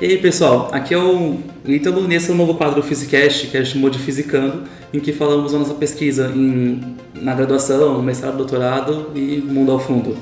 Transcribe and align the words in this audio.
E 0.00 0.06
aí 0.06 0.16
pessoal, 0.16 0.70
aqui 0.72 0.94
é 0.94 0.98
o 0.98 1.36
Ítalo, 1.62 2.08
nesse 2.08 2.30
é 2.30 2.32
o 2.32 2.36
novo 2.36 2.54
quadro 2.54 2.82
Physicast, 2.82 3.48
que 3.48 3.56
a 3.58 3.62
gente 3.62 3.74
chamou 3.74 3.90
de 3.90 3.98
Fisicando, 3.98 4.62
em 4.94 4.98
que 4.98 5.12
falamos 5.12 5.52
da 5.52 5.58
nossa 5.58 5.74
pesquisa 5.74 6.32
em, 6.34 6.96
na 7.14 7.34
graduação, 7.34 8.00
mestrado, 8.00 8.38
doutorado 8.38 9.10
e 9.14 9.42
mundo 9.42 9.72
ao 9.72 9.78
fundo. 9.78 10.16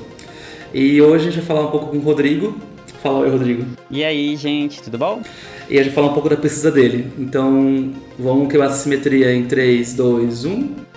E 0.73 1.01
hoje 1.01 1.29
a 1.29 1.31
gente 1.31 1.37
vai 1.37 1.45
falar 1.45 1.67
um 1.67 1.71
pouco 1.71 1.87
com 1.87 1.97
o 1.97 2.01
Rodrigo. 2.01 2.57
Fala 3.01 3.19
oi, 3.19 3.29
Rodrigo. 3.29 3.65
E 3.89 4.03
aí, 4.03 4.35
gente, 4.35 4.83
tudo 4.83 4.97
bom? 4.97 5.21
E 5.69 5.79
a 5.79 5.83
gente 5.83 5.93
vai 5.93 5.95
falar 5.95 6.07
um 6.07 6.13
pouco 6.13 6.27
da 6.27 6.35
pesquisa 6.35 6.69
dele. 6.69 7.13
Então, 7.17 7.93
vamos 8.19 8.51
quebrar 8.51 8.65
essa 8.65 8.79
simetria 8.79 9.33
em 9.33 9.45
3, 9.45 9.93
2, 9.93 10.43
1. 10.43 10.88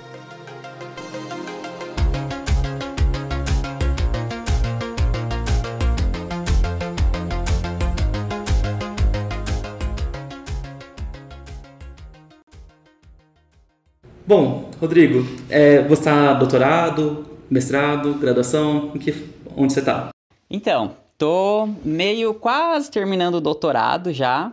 Bom, 14.34 14.70
Rodrigo, 14.80 15.26
é, 15.50 15.86
você 15.86 16.00
está 16.00 16.32
doutorado, 16.32 17.26
mestrado, 17.50 18.14
graduação? 18.14 18.88
Que, 18.92 19.12
onde 19.54 19.74
você 19.74 19.80
está? 19.80 20.08
Então, 20.48 20.96
tô 21.18 21.68
meio 21.84 22.32
quase 22.32 22.90
terminando 22.90 23.34
o 23.34 23.40
doutorado 23.42 24.10
já. 24.10 24.50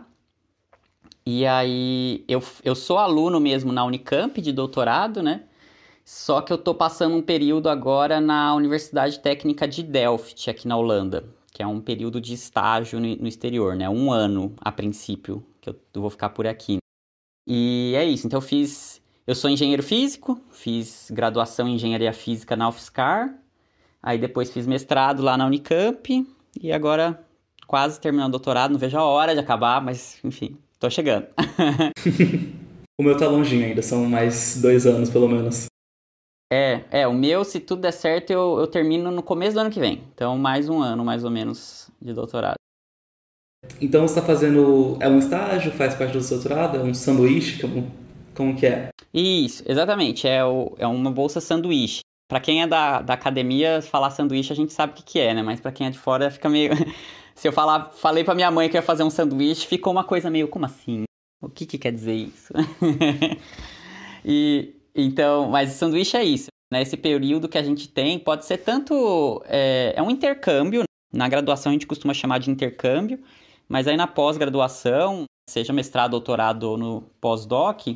E 1.24 1.46
aí, 1.46 2.22
eu, 2.28 2.42
eu 2.62 2.74
sou 2.74 2.98
aluno 2.98 3.40
mesmo 3.40 3.72
na 3.72 3.82
Unicamp 3.82 4.38
de 4.42 4.52
doutorado, 4.52 5.22
né? 5.22 5.44
Só 6.04 6.42
que 6.42 6.52
eu 6.52 6.58
tô 6.58 6.74
passando 6.74 7.16
um 7.16 7.22
período 7.22 7.70
agora 7.70 8.20
na 8.20 8.54
Universidade 8.54 9.18
Técnica 9.20 9.66
de 9.66 9.82
Delft, 9.82 10.50
aqui 10.50 10.68
na 10.68 10.76
Holanda, 10.76 11.24
que 11.54 11.62
é 11.62 11.66
um 11.66 11.80
período 11.80 12.20
de 12.20 12.34
estágio 12.34 13.00
no 13.00 13.26
exterior, 13.26 13.74
né? 13.74 13.88
Um 13.88 14.12
ano 14.12 14.52
a 14.60 14.70
princípio, 14.70 15.42
que 15.58 15.70
eu 15.70 15.74
vou 15.94 16.10
ficar 16.10 16.28
por 16.28 16.46
aqui. 16.46 16.76
E 17.46 17.94
é 17.96 18.04
isso, 18.04 18.26
então 18.26 18.36
eu 18.36 18.42
fiz 18.42 18.99
eu 19.30 19.34
sou 19.36 19.48
engenheiro 19.48 19.80
físico, 19.80 20.40
fiz 20.50 21.08
graduação 21.08 21.68
em 21.68 21.76
engenharia 21.76 22.12
física 22.12 22.56
na 22.56 22.68
UFSCar, 22.68 23.32
aí 24.02 24.18
depois 24.18 24.50
fiz 24.50 24.66
mestrado 24.66 25.22
lá 25.22 25.36
na 25.36 25.46
Unicamp 25.46 26.26
e 26.60 26.72
agora 26.72 27.24
quase 27.64 28.00
terminando 28.00 28.30
o 28.30 28.32
doutorado, 28.32 28.72
não 28.72 28.78
vejo 28.80 28.98
a 28.98 29.04
hora 29.04 29.32
de 29.32 29.38
acabar, 29.38 29.80
mas 29.80 30.18
enfim, 30.24 30.58
tô 30.80 30.90
chegando. 30.90 31.28
o 33.00 33.04
meu 33.04 33.16
tá 33.16 33.28
longinho 33.28 33.64
ainda, 33.66 33.80
são 33.82 34.04
mais 34.04 34.60
dois 34.60 34.84
anos 34.84 35.08
pelo 35.08 35.28
menos. 35.28 35.66
É, 36.52 36.82
é, 36.90 37.06
o 37.06 37.14
meu, 37.14 37.44
se 37.44 37.60
tudo 37.60 37.82
der 37.82 37.92
certo, 37.92 38.32
eu, 38.32 38.58
eu 38.58 38.66
termino 38.66 39.12
no 39.12 39.22
começo 39.22 39.54
do 39.54 39.60
ano 39.60 39.70
que 39.70 39.78
vem. 39.78 40.02
Então, 40.12 40.36
mais 40.36 40.68
um 40.68 40.82
ano, 40.82 41.04
mais 41.04 41.22
ou 41.22 41.30
menos, 41.30 41.88
de 42.02 42.12
doutorado. 42.12 42.56
Então, 43.80 44.08
você 44.08 44.18
está 44.18 44.22
fazendo. 44.26 44.96
É 44.98 45.08
um 45.08 45.20
estágio? 45.20 45.70
Faz 45.70 45.94
parte 45.94 46.18
do 46.18 46.28
doutorado? 46.28 46.78
É 46.78 46.82
um 46.82 46.92
sanduíche? 46.92 47.60
Como, 47.60 47.88
como 48.34 48.56
que 48.56 48.66
é? 48.66 48.88
Isso, 49.12 49.62
exatamente. 49.66 50.26
É, 50.26 50.44
o, 50.44 50.74
é 50.78 50.86
uma 50.86 51.10
bolsa 51.10 51.40
sanduíche. 51.40 52.00
Para 52.28 52.40
quem 52.40 52.62
é 52.62 52.66
da, 52.66 53.02
da 53.02 53.14
academia, 53.14 53.82
falar 53.82 54.10
sanduíche 54.10 54.52
a 54.52 54.56
gente 54.56 54.72
sabe 54.72 54.92
o 54.92 54.96
que, 54.96 55.02
que 55.02 55.18
é, 55.18 55.34
né? 55.34 55.42
Mas 55.42 55.60
para 55.60 55.72
quem 55.72 55.86
é 55.86 55.90
de 55.90 55.98
fora 55.98 56.30
fica 56.30 56.48
meio. 56.48 56.70
Se 57.34 57.48
eu 57.48 57.52
falar, 57.52 57.90
falei 57.92 58.22
pra 58.22 58.34
minha 58.34 58.50
mãe 58.50 58.68
que 58.68 58.76
ia 58.76 58.82
fazer 58.82 59.02
um 59.02 59.10
sanduíche, 59.10 59.66
ficou 59.66 59.92
uma 59.92 60.04
coisa 60.04 60.30
meio, 60.30 60.46
como 60.46 60.66
assim? 60.66 61.04
O 61.42 61.48
que, 61.48 61.64
que 61.64 61.78
quer 61.78 61.90
dizer 61.90 62.14
isso? 62.14 62.52
e 64.24 64.74
então, 64.94 65.48
mas 65.48 65.70
sanduíche 65.70 66.16
é 66.16 66.24
isso. 66.24 66.48
Né? 66.72 66.82
Esse 66.82 66.96
período 66.96 67.48
que 67.48 67.58
a 67.58 67.62
gente 67.62 67.88
tem 67.88 68.18
pode 68.18 68.44
ser 68.44 68.58
tanto. 68.58 69.42
É, 69.46 69.94
é 69.96 70.02
um 70.02 70.10
intercâmbio. 70.10 70.84
Na 71.12 71.28
graduação 71.28 71.70
a 71.70 71.72
gente 71.72 71.86
costuma 71.86 72.14
chamar 72.14 72.38
de 72.38 72.50
intercâmbio, 72.50 73.18
mas 73.68 73.88
aí 73.88 73.96
na 73.96 74.06
pós-graduação, 74.06 75.24
seja 75.48 75.72
mestrado, 75.72 76.12
doutorado 76.12 76.62
ou 76.62 76.78
no 76.78 77.02
pós-doc, 77.20 77.88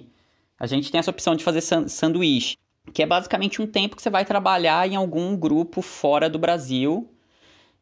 a 0.65 0.77
gente 0.77 0.91
tem 0.91 0.99
essa 0.99 1.11
opção 1.11 1.35
de 1.35 1.45
fazer 1.45 1.61
sanduíche, 1.61 2.57
que 2.93 3.03
é 3.03 3.07
basicamente 3.07 3.61
um 3.61 3.67
tempo 3.67 3.97
que 3.97 4.03
você 4.03 4.11
vai 4.11 4.25
trabalhar 4.25 4.89
em 4.89 4.97
algum 4.97 5.37
grupo 5.37 5.83
fora 5.83 6.29
do 6.29 6.39
Brasil 6.39 7.09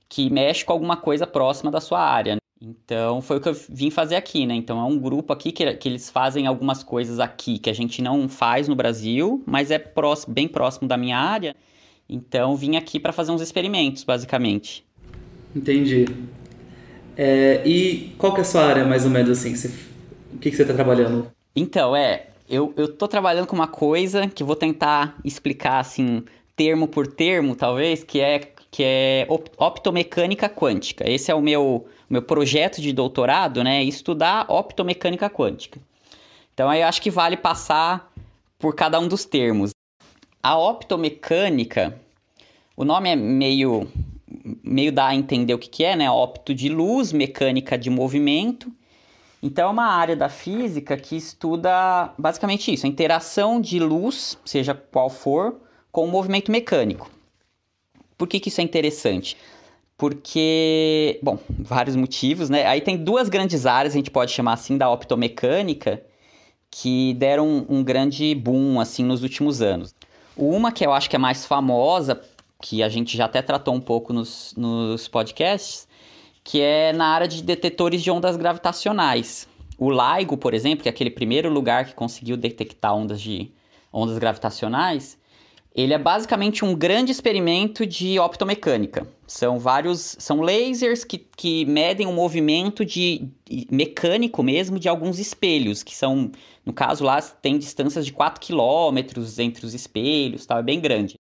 que 0.09 0.29
mexe 0.29 0.65
com 0.65 0.73
alguma 0.75 0.97
coisa 0.97 1.27
próxima 1.27 1.71
da 1.71 1.81
sua 1.81 2.01
área. 2.01 2.37
Então, 2.61 3.21
foi 3.23 3.39
o 3.39 3.41
que 3.41 3.49
eu 3.49 3.57
vim 3.69 3.91
fazer 3.91 4.15
aqui, 4.15 4.47
né? 4.47 4.55
Então, 4.55 4.79
é 4.79 4.85
um 4.85 4.99
grupo 4.99 5.33
aqui 5.33 5.51
que, 5.51 5.75
que 5.75 5.89
eles 5.89 6.11
fazem 6.11 6.47
algumas 6.47 6.85
coisas 6.85 7.19
aqui 7.19 7.59
que 7.59 7.71
a 7.71 7.73
gente 7.73 8.03
não 8.03 8.29
faz 8.29 8.69
no 8.69 8.77
Brasil, 8.77 9.43
mas 9.47 9.71
é 9.71 9.79
próximo, 9.79 10.35
bem 10.35 10.47
próximo 10.47 10.87
da 10.87 10.97
minha 10.97 11.19
área. 11.19 11.57
Então, 12.09 12.55
vim 12.55 12.77
aqui 12.77 13.01
para 13.01 13.13
fazer 13.13 13.33
uns 13.33 13.41
experimentos, 13.41 14.05
basicamente. 14.05 14.85
Entendi. 15.57 16.05
É, 17.17 17.67
e 17.67 18.15
qual 18.19 18.33
que 18.33 18.41
é 18.41 18.43
a 18.43 18.45
sua 18.45 18.65
área, 18.65 18.85
mais 18.85 19.05
ou 19.05 19.11
menos 19.11 19.31
assim? 19.31 19.57
Você, 19.57 19.69
o 20.33 20.39
que, 20.39 20.51
que 20.51 20.57
você 20.57 20.63
está 20.63 20.75
trabalhando? 20.75 21.33
Então, 21.57 21.97
é, 21.97 22.29
eu, 22.49 22.73
eu 22.77 22.89
tô 22.89 23.09
trabalhando 23.09 23.47
com 23.47 23.57
uma 23.57 23.69
coisa 23.69 24.29
que 24.29 24.45
vou 24.45 24.57
tentar 24.57 25.17
explicar 25.25 25.79
assim, 25.79 26.25
termo 26.57 26.87
por 26.87 27.07
termo, 27.07 27.55
talvez, 27.55 28.05
que 28.05 28.21
é, 28.21 28.41
que 28.71 28.83
é 28.85 29.27
optomecânica 29.57 30.49
quântica. 30.49 31.09
Esse 31.09 31.31
é 31.31 31.35
o 31.35 31.41
meu, 31.41 31.87
meu 32.09 32.23
projeto 32.23 32.81
de 32.81 32.93
doutorado, 32.93 33.63
né? 33.63 33.83
Estudar 33.83 34.47
optomecânica 34.51 35.31
quântica. 35.31 35.81
Então 36.55 36.69
aí 36.69 36.81
eu 36.83 36.87
acho 36.87 37.01
que 37.01 37.11
vale 37.11 37.37
passar 37.37 38.13
por 38.59 38.75
cada 38.75 39.01
um 39.01 39.09
dos 39.09 39.25
termos. 39.25 39.71
A 40.43 40.59
optomecânica, 40.59 41.99
o 42.77 42.85
nome 42.85 43.09
é 43.09 43.17
meio 43.17 43.89
meio 44.63 44.93
dá 44.93 45.09
a 45.09 45.15
entender 45.15 45.55
o 45.55 45.59
que, 45.59 45.69
que 45.69 45.85
é, 45.85 45.95
né? 45.95 46.11
Opto 46.11 46.55
de 46.55 46.69
luz, 46.69 47.13
mecânica 47.13 47.77
de 47.79 47.91
movimento. 47.91 48.73
Então, 49.43 49.69
é 49.69 49.73
uma 49.73 49.87
área 49.87 50.15
da 50.15 50.29
física 50.29 50.97
que 50.97 51.17
estuda 51.17 52.13
basicamente 52.17 52.73
isso: 52.73 52.87
a 52.87 52.89
interação 52.89 53.61
de 53.61 53.79
luz, 53.81 54.39
seja 54.45 54.73
qual 54.75 55.11
for, 55.11 55.61
com 55.91 56.05
o 56.05 56.11
movimento 56.11 56.53
mecânico. 56.53 57.11
Por 58.17 58.29
que, 58.29 58.39
que 58.39 58.49
isso 58.49 58.61
é 58.61 58.65
interessante? 58.65 59.37
Porque, 59.99 61.19
bom, 61.23 61.39
vários 61.49 61.97
motivos, 61.97 62.49
né? 62.49 62.67
Aí 62.67 62.81
tem 62.81 62.97
duas 62.97 63.29
grandes 63.29 63.67
áreas, 63.67 63.95
a 63.95 63.97
gente 63.97 64.11
pode 64.11 64.31
chamar 64.31 64.55
assim, 64.55 64.79
da 64.79 64.89
optomecânica, 64.91 66.03
que 66.71 67.15
deram 67.15 67.47
um, 67.47 67.67
um 67.79 67.85
grande 67.85 68.35
boom, 68.35 68.81
assim, 68.81 69.05
nos 69.05 69.23
últimos 69.23 69.61
anos. 69.61 69.95
Uma 70.37 70.73
que 70.73 70.87
eu 70.87 70.93
acho 70.93 71.11
que 71.11 71.17
é 71.17 71.19
mais 71.19 71.45
famosa, 71.45 72.21
que 72.61 72.83
a 72.83 72.89
gente 72.89 73.17
já 73.17 73.27
até 73.27 73.43
tratou 73.43 73.75
um 73.75 73.81
pouco 73.81 74.13
nos, 74.13 74.55
nos 74.57 75.09
podcasts, 75.09 75.87
que 76.45 76.61
é 76.61 76.93
na 76.93 77.07
área 77.07 77.29
de 77.29 77.43
detetores 77.43 78.03
de 78.03 78.11
ondas 78.11 78.37
gravitacionais. 78.37 79.49
O 79.79 79.91
LIGO, 79.91 80.37
por 80.37 80.55
exemplo, 80.55 80.83
que 80.83 80.89
é 80.89 80.93
aquele 80.93 81.11
primeiro 81.11 81.49
lugar 81.49 81.87
que 81.87 81.95
conseguiu 81.95 82.37
detectar 82.37 82.95
ondas 82.95 83.21
de 83.21 83.51
ondas 83.93 84.19
gravitacionais, 84.19 85.19
ele 85.75 85.95
é 85.95 85.99
basicamente 85.99 86.65
um 86.65 86.75
grande 86.75 87.11
experimento 87.11 87.87
de 87.87 88.19
optomecânica. 88.19 89.07
São 89.27 89.59
vários, 89.59 90.17
são 90.19 90.43
lasers 90.43 91.03
que, 91.03 91.19
que 91.19 91.65
medem 91.65 92.07
o 92.07 92.13
movimento 92.13 92.85
de, 92.85 93.29
mecânico 93.71 94.43
mesmo 94.43 94.79
de 94.79 94.89
alguns 94.89 95.19
espelhos, 95.19 95.83
que 95.83 95.95
são, 95.95 96.31
no 96.65 96.73
caso 96.73 97.05
lá, 97.05 97.21
tem 97.23 97.59
distâncias 97.59 98.05
de 98.05 98.13
4 98.13 98.41
quilômetros 98.41 99.39
entre 99.39 99.65
os 99.65 99.73
espelhos, 99.73 100.45
tal, 100.45 100.59
é 100.59 100.63
bem 100.63 100.79
grande. 100.79 101.15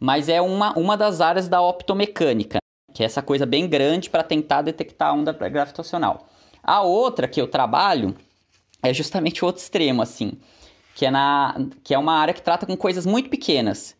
Mas 0.00 0.28
é 0.28 0.42
uma, 0.42 0.76
uma 0.76 0.96
das 0.96 1.20
áreas 1.20 1.48
da 1.48 1.62
optomecânica 1.62 2.58
que 2.94 3.02
é 3.02 3.06
essa 3.06 3.20
coisa 3.20 3.44
bem 3.44 3.68
grande 3.68 4.08
para 4.08 4.22
tentar 4.22 4.62
detectar 4.62 5.08
a 5.10 5.12
onda 5.12 5.32
gravitacional. 5.32 6.28
A 6.62 6.80
outra 6.80 7.26
que 7.26 7.40
eu 7.40 7.48
trabalho 7.48 8.14
é 8.80 8.94
justamente 8.94 9.42
o 9.42 9.46
outro 9.46 9.60
extremo, 9.60 10.00
assim, 10.00 10.34
que 10.94 11.04
é, 11.04 11.10
na, 11.10 11.66
que 11.82 11.92
é 11.92 11.98
uma 11.98 12.14
área 12.14 12.32
que 12.32 12.40
trata 12.40 12.64
com 12.64 12.76
coisas 12.76 13.04
muito 13.04 13.28
pequenas. 13.28 13.96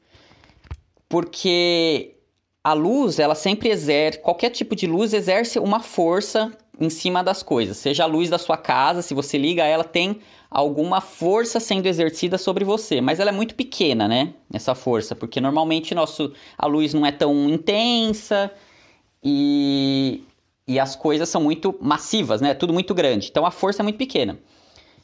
Porque 1.09 2.15
a 2.63 2.73
luz, 2.73 3.19
ela 3.19 3.35
sempre 3.35 3.69
exerce, 3.69 4.21
qualquer 4.21 4.51
tipo 4.51 4.77
de 4.77 4.87
luz 4.87 5.13
exerce 5.13 5.59
uma 5.59 5.81
força 5.81 6.53
em 6.81 6.89
cima 6.89 7.23
das 7.23 7.43
coisas. 7.43 7.77
Seja 7.77 8.05
a 8.05 8.07
luz 8.07 8.31
da 8.31 8.39
sua 8.39 8.57
casa, 8.57 9.03
se 9.03 9.13
você 9.13 9.37
liga 9.37 9.65
ela, 9.65 9.85
tem 9.85 10.21
alguma 10.49 11.01
força 11.01 11.59
sendo 11.59 11.87
exercida 11.87 12.39
sobre 12.39 12.65
você, 12.65 13.01
mas 13.01 13.19
ela 13.19 13.31
é 13.31 13.33
muito 13.33 13.57
pequena, 13.57 14.07
né? 14.07 14.35
Essa 14.53 14.73
força, 14.75 15.17
porque 15.17 15.41
normalmente 15.41 15.97
nosso, 15.97 16.33
a 16.57 16.67
luz 16.67 16.95
não 16.95 17.05
é 17.05 17.11
tão 17.11 17.51
intensa, 17.51 18.53
e, 19.25 20.23
e 20.69 20.79
as 20.79 20.95
coisas 20.95 21.29
são 21.29 21.43
muito 21.43 21.75
massivas, 21.81 22.41
né? 22.41 22.53
Tudo 22.53 22.73
muito 22.73 22.95
grande. 22.95 23.29
Então 23.31 23.47
a 23.47 23.51
força 23.51 23.83
é 23.83 23.85
muito 23.85 23.97
pequena. 23.97 24.39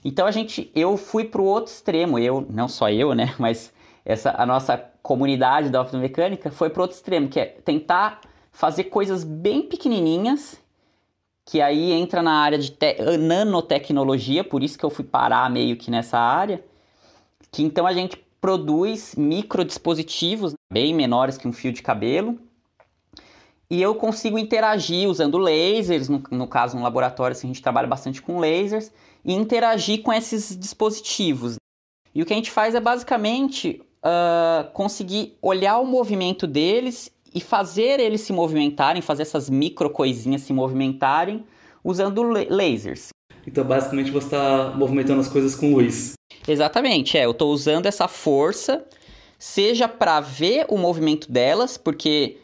Então 0.04 0.26
a 0.26 0.30
gente, 0.30 0.70
eu 0.74 0.96
fui 0.96 1.24
para 1.24 1.40
o 1.40 1.44
outro 1.44 1.72
extremo, 1.72 2.18
eu, 2.18 2.46
não 2.50 2.68
só 2.68 2.90
eu, 2.90 3.14
né? 3.14 3.34
Mas 3.40 3.72
essa, 4.04 4.34
a 4.36 4.44
nossa 4.44 4.76
comunidade 5.02 5.70
da 5.70 5.80
optomecânica 5.80 6.50
foi 6.50 6.68
para 6.68 6.82
outro 6.82 6.96
extremo, 6.96 7.28
que 7.28 7.40
é 7.40 7.46
tentar 7.46 8.20
fazer 8.52 8.84
coisas 8.84 9.24
bem 9.24 9.62
pequenininhas, 9.62 10.60
que 11.46 11.60
aí 11.60 11.92
entra 11.92 12.22
na 12.22 12.32
área 12.32 12.58
de 12.58 12.76
nanotecnologia, 13.18 14.44
por 14.44 14.62
isso 14.62 14.78
que 14.78 14.84
eu 14.84 14.90
fui 14.90 15.04
parar 15.04 15.50
meio 15.50 15.76
que 15.76 15.90
nessa 15.90 16.18
área, 16.18 16.62
que 17.50 17.62
então 17.62 17.86
a 17.86 17.92
gente 17.92 18.16
produz 18.40 19.14
microdispositivos 19.16 20.54
bem 20.72 20.94
menores 20.94 21.36
que 21.36 21.48
um 21.48 21.52
fio 21.52 21.72
de 21.72 21.82
cabelo, 21.82 22.38
e 23.70 23.80
eu 23.80 23.94
consigo 23.94 24.36
interagir 24.36 25.08
usando 25.08 25.38
lasers, 25.38 26.08
no, 26.08 26.22
no 26.32 26.48
caso 26.48 26.76
no 26.76 26.82
laboratório 26.82 27.32
assim, 27.32 27.46
a 27.46 27.50
gente 27.50 27.62
trabalha 27.62 27.86
bastante 27.86 28.20
com 28.20 28.40
lasers, 28.40 28.90
e 29.24 29.32
interagir 29.32 30.02
com 30.02 30.12
esses 30.12 30.56
dispositivos. 30.58 31.56
E 32.12 32.20
o 32.20 32.26
que 32.26 32.32
a 32.32 32.36
gente 32.36 32.50
faz 32.50 32.74
é 32.74 32.80
basicamente 32.80 33.80
uh, 34.04 34.68
conseguir 34.72 35.38
olhar 35.40 35.78
o 35.78 35.86
movimento 35.86 36.46
deles 36.46 37.12
e 37.32 37.40
fazer 37.40 38.00
eles 38.00 38.22
se 38.22 38.32
movimentarem, 38.32 39.00
fazer 39.00 39.22
essas 39.22 39.48
micro 39.48 39.88
coisinhas 39.90 40.42
se 40.42 40.52
movimentarem 40.52 41.44
usando 41.84 42.22
lasers. 42.22 43.10
Então, 43.46 43.64
basicamente, 43.64 44.10
você 44.10 44.26
está 44.26 44.74
movimentando 44.76 45.20
as 45.20 45.28
coisas 45.28 45.54
com 45.54 45.74
luz. 45.74 46.14
Exatamente, 46.46 47.16
é. 47.16 47.24
Eu 47.24 47.30
estou 47.30 47.52
usando 47.52 47.86
essa 47.86 48.08
força, 48.08 48.84
seja 49.38 49.86
para 49.86 50.20
ver 50.20 50.66
o 50.68 50.76
movimento 50.76 51.30
delas, 51.30 51.78
porque 51.78 52.39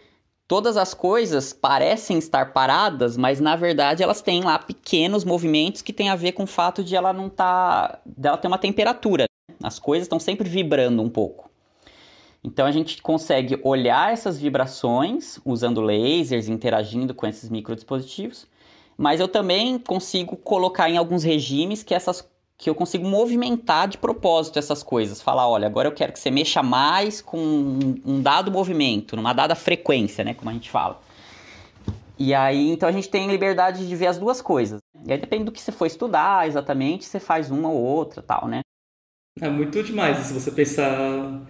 todas 0.48 0.76
as 0.76 0.94
coisas 0.94 1.52
parecem 1.52 2.19
estar 2.19 2.52
paradas, 2.52 3.16
mas 3.16 3.40
na 3.40 3.56
verdade 3.56 4.02
elas 4.02 4.22
têm 4.22 4.43
lá 4.43 4.58
pequenos 4.58 5.25
movimentos 5.25 5.82
que 5.82 5.93
têm 5.93 6.08
a 6.08 6.16
ver 6.16 6.32
com 6.32 6.44
o 6.44 6.46
fato 6.46 6.84
de 6.84 6.94
ela 6.94 7.12
não 7.12 7.28
tá, 7.28 7.98
dela 8.04 8.38
ter 8.38 8.48
uma 8.48 8.58
temperatura. 8.58 9.26
As 9.62 9.78
coisas 9.78 10.04
estão 10.04 10.20
sempre 10.20 10.48
vibrando 10.48 11.02
um 11.02 11.08
pouco. 11.08 11.50
Então 12.44 12.64
a 12.64 12.70
gente 12.70 13.02
consegue 13.02 13.58
olhar 13.64 14.12
essas 14.12 14.38
vibrações 14.38 15.40
usando 15.44 15.81
lasers, 15.81 16.48
interagindo 16.48 17.12
com 17.12 17.26
esses 17.26 17.50
microdispositivos, 17.50 18.46
mas 18.96 19.19
eu 19.19 19.26
também 19.26 19.78
consigo 19.78 20.37
colocar 20.37 20.88
em 20.88 20.96
alguns 20.96 21.25
regimes 21.25 21.82
que 21.82 21.94
essas 21.94 22.26
que 22.58 22.70
eu 22.70 22.75
consigo 22.75 23.06
movimentar 23.06 23.87
de 23.88 23.99
propósito 23.99 24.58
essas 24.58 24.82
coisas. 24.82 25.20
Falar, 25.20 25.49
olha, 25.49 25.67
agora 25.67 25.88
eu 25.88 25.93
quero 25.93 26.12
que 26.12 26.19
você 26.19 26.31
mexa 26.31 26.62
mais 26.62 27.20
com 27.20 27.38
um 27.38 28.20
dado 28.23 28.50
movimento, 28.50 29.14
numa 29.14 29.32
dada 29.32 29.55
frequência, 29.55 30.25
né, 30.25 30.35
como 30.35 30.50
a 30.50 30.53
gente 30.55 30.70
fala. 30.70 31.00
E 32.19 32.32
aí, 32.32 32.70
então 32.70 32.88
a 32.88 32.93
gente 32.93 33.11
tem 33.11 33.31
liberdade 33.31 33.87
de 33.87 33.94
ver 33.94 34.06
as 34.06 34.19
duas 34.19 34.41
coisas. 34.41 34.79
E 35.05 35.12
aí 35.12 35.19
depende 35.19 35.44
do 35.44 35.53
que 35.53 35.61
você 35.61 35.70
for 35.70 35.85
estudar 35.85 36.49
exatamente, 36.49 37.05
você 37.05 37.20
faz 37.20 37.50
uma 37.50 37.69
ou 37.69 37.79
outra, 37.79 38.23
tal, 38.23 38.49
né? 38.49 38.61
É 39.38 39.50
muito 39.50 39.82
demais 39.82 40.17
se 40.19 40.32
você 40.32 40.50
pensar 40.50 41.47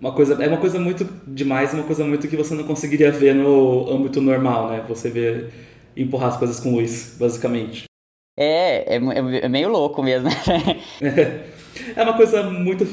uma 0.00 0.12
coisa 0.12 0.42
é 0.42 0.48
uma 0.48 0.58
coisa 0.58 0.80
muito 0.80 1.04
demais, 1.26 1.72
uma 1.72 1.84
coisa 1.84 2.04
muito 2.04 2.26
que 2.26 2.36
você 2.36 2.54
não 2.54 2.64
conseguiria 2.64 3.12
ver 3.12 3.34
no 3.36 3.88
âmbito 3.88 4.20
normal, 4.20 4.68
né? 4.68 4.84
Você 4.88 5.08
vê 5.08 5.48
empurrar 5.96 6.30
as 6.30 6.36
coisas 6.36 6.58
com 6.58 6.74
luz, 6.74 7.16
basicamente. 7.16 7.84
É, 8.36 8.96
é, 8.96 9.00
é 9.42 9.48
meio 9.48 9.68
louco 9.68 10.02
mesmo. 10.02 10.28
é 11.96 12.02
uma 12.02 12.16
coisa 12.16 12.42
muito 12.42 12.84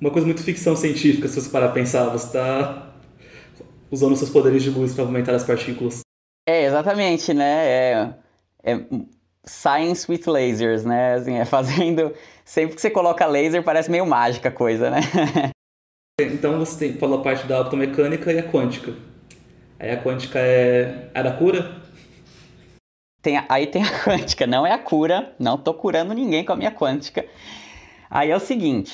uma 0.00 0.10
coisa 0.10 0.26
muito 0.26 0.42
ficção 0.42 0.74
científica, 0.74 1.28
se 1.28 1.38
você 1.38 1.50
parar 1.50 1.66
a 1.66 1.72
pensar, 1.72 2.08
você 2.08 2.26
está 2.26 2.94
usando 3.90 4.16
seus 4.16 4.30
poderes 4.30 4.62
de 4.62 4.70
luz 4.70 4.94
para 4.94 5.04
aumentar 5.04 5.34
as 5.34 5.44
partículas. 5.44 6.00
É, 6.48 6.64
exatamente, 6.64 7.34
né? 7.34 7.66
É, 7.66 8.14
é 8.64 8.80
science 9.44 10.10
with 10.10 10.22
lasers, 10.26 10.84
né? 10.84 11.14
Assim, 11.14 11.34
é 11.34 11.44
fazendo 11.44 12.14
sempre 12.44 12.74
que 12.74 12.80
você 12.80 12.90
coloca 12.90 13.26
laser 13.26 13.62
parece 13.62 13.90
meio 13.90 14.06
mágica 14.06 14.48
a 14.48 14.52
coisa, 14.52 14.90
né? 14.90 15.00
então 16.18 16.58
você 16.58 16.78
tem, 16.78 16.98
falou 16.98 17.20
a 17.20 17.22
parte 17.22 17.46
da 17.46 17.60
optomecânica 17.60 18.32
e 18.32 18.38
a 18.38 18.42
quântica. 18.42 18.94
Aí 19.78 19.90
a 19.90 20.02
quântica 20.02 20.38
é, 20.38 21.10
é 21.12 21.22
da 21.22 21.32
cura? 21.32 21.79
Tem, 23.22 23.42
aí 23.48 23.66
tem 23.66 23.82
a 23.82 23.90
quântica, 24.04 24.46
não 24.46 24.66
é 24.66 24.72
a 24.72 24.78
cura, 24.78 25.34
não 25.38 25.58
tô 25.58 25.74
curando 25.74 26.14
ninguém 26.14 26.44
com 26.44 26.52
a 26.52 26.56
minha 26.56 26.70
quântica. 26.70 27.26
Aí 28.10 28.30
é 28.30 28.36
o 28.36 28.40
seguinte, 28.40 28.92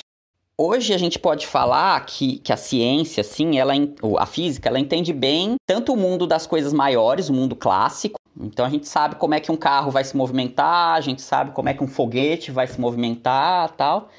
hoje 0.58 0.92
a 0.92 0.98
gente 0.98 1.18
pode 1.18 1.46
falar 1.46 2.04
que, 2.04 2.38
que 2.38 2.52
a 2.52 2.56
ciência, 2.56 3.22
sim, 3.22 3.58
ela, 3.58 3.72
a 4.18 4.26
física, 4.26 4.68
ela 4.68 4.78
entende 4.78 5.12
bem 5.12 5.54
tanto 5.66 5.92
o 5.92 5.96
mundo 5.96 6.26
das 6.26 6.46
coisas 6.46 6.72
maiores, 6.72 7.28
o 7.28 7.32
mundo 7.32 7.54
clássico, 7.56 8.18
então 8.38 8.66
a 8.66 8.68
gente 8.68 8.86
sabe 8.86 9.14
como 9.14 9.34
é 9.34 9.40
que 9.40 9.50
um 9.50 9.56
carro 9.56 9.90
vai 9.90 10.04
se 10.04 10.16
movimentar, 10.16 10.94
a 10.94 11.00
gente 11.00 11.22
sabe 11.22 11.52
como 11.52 11.68
é 11.68 11.74
que 11.74 11.82
um 11.82 11.88
foguete 11.88 12.50
vai 12.50 12.66
se 12.66 12.78
movimentar 12.78 13.70
tal. 13.70 14.10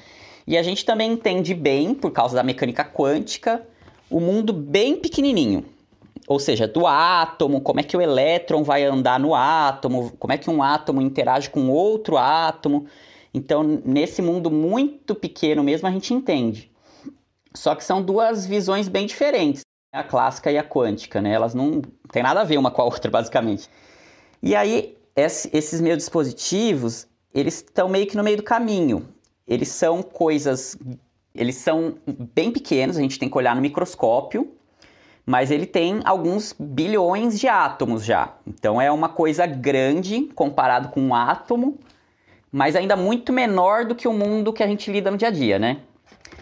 E 0.44 0.56
a 0.56 0.62
gente 0.62 0.84
também 0.84 1.12
entende 1.12 1.54
bem, 1.54 1.94
por 1.94 2.10
causa 2.10 2.34
da 2.34 2.42
mecânica 2.42 2.82
quântica, 2.82 3.64
o 4.10 4.18
mundo 4.18 4.52
bem 4.52 4.96
pequenininho 4.96 5.64
ou 6.28 6.38
seja, 6.38 6.68
do 6.68 6.86
átomo, 6.86 7.62
como 7.62 7.80
é 7.80 7.82
que 7.82 7.96
o 7.96 8.02
elétron 8.02 8.62
vai 8.62 8.84
andar 8.84 9.18
no 9.18 9.34
átomo, 9.34 10.12
como 10.18 10.30
é 10.30 10.36
que 10.36 10.50
um 10.50 10.62
átomo 10.62 11.00
interage 11.00 11.48
com 11.48 11.70
outro 11.70 12.18
átomo. 12.18 12.86
Então, 13.32 13.62
nesse 13.62 14.20
mundo 14.20 14.50
muito 14.50 15.14
pequeno 15.14 15.64
mesmo, 15.64 15.88
a 15.88 15.90
gente 15.90 16.12
entende. 16.12 16.70
Só 17.54 17.74
que 17.74 17.82
são 17.82 18.02
duas 18.02 18.46
visões 18.46 18.88
bem 18.88 19.06
diferentes, 19.06 19.62
a 19.90 20.02
clássica 20.04 20.52
e 20.52 20.58
a 20.58 20.62
quântica, 20.62 21.22
né? 21.22 21.32
Elas 21.32 21.54
não 21.54 21.80
têm 22.12 22.22
nada 22.22 22.42
a 22.42 22.44
ver 22.44 22.58
uma 22.58 22.70
com 22.70 22.82
a 22.82 22.84
outra, 22.84 23.10
basicamente. 23.10 23.70
E 24.42 24.54
aí, 24.54 24.98
esses 25.16 25.80
meus 25.80 25.96
dispositivos, 25.96 27.06
eles 27.34 27.54
estão 27.54 27.88
meio 27.88 28.06
que 28.06 28.18
no 28.18 28.22
meio 28.22 28.36
do 28.36 28.42
caminho. 28.42 29.08
Eles 29.46 29.68
são 29.68 30.02
coisas, 30.02 30.76
eles 31.34 31.56
são 31.56 31.94
bem 32.34 32.52
pequenos, 32.52 32.98
a 32.98 33.00
gente 33.00 33.18
tem 33.18 33.30
que 33.30 33.38
olhar 33.38 33.56
no 33.56 33.62
microscópio, 33.62 34.57
mas 35.28 35.50
ele 35.50 35.66
tem 35.66 36.00
alguns 36.06 36.54
bilhões 36.58 37.38
de 37.38 37.46
átomos 37.46 38.02
já. 38.02 38.32
Então 38.46 38.80
é 38.80 38.90
uma 38.90 39.10
coisa 39.10 39.44
grande 39.44 40.22
comparado 40.34 40.88
com 40.88 41.02
um 41.02 41.14
átomo, 41.14 41.78
mas 42.50 42.74
ainda 42.74 42.96
muito 42.96 43.30
menor 43.30 43.84
do 43.84 43.94
que 43.94 44.08
o 44.08 44.12
mundo 44.14 44.54
que 44.54 44.62
a 44.62 44.66
gente 44.66 44.90
lida 44.90 45.10
no 45.10 45.18
dia 45.18 45.28
a 45.28 45.30
dia, 45.30 45.58
né? 45.58 45.80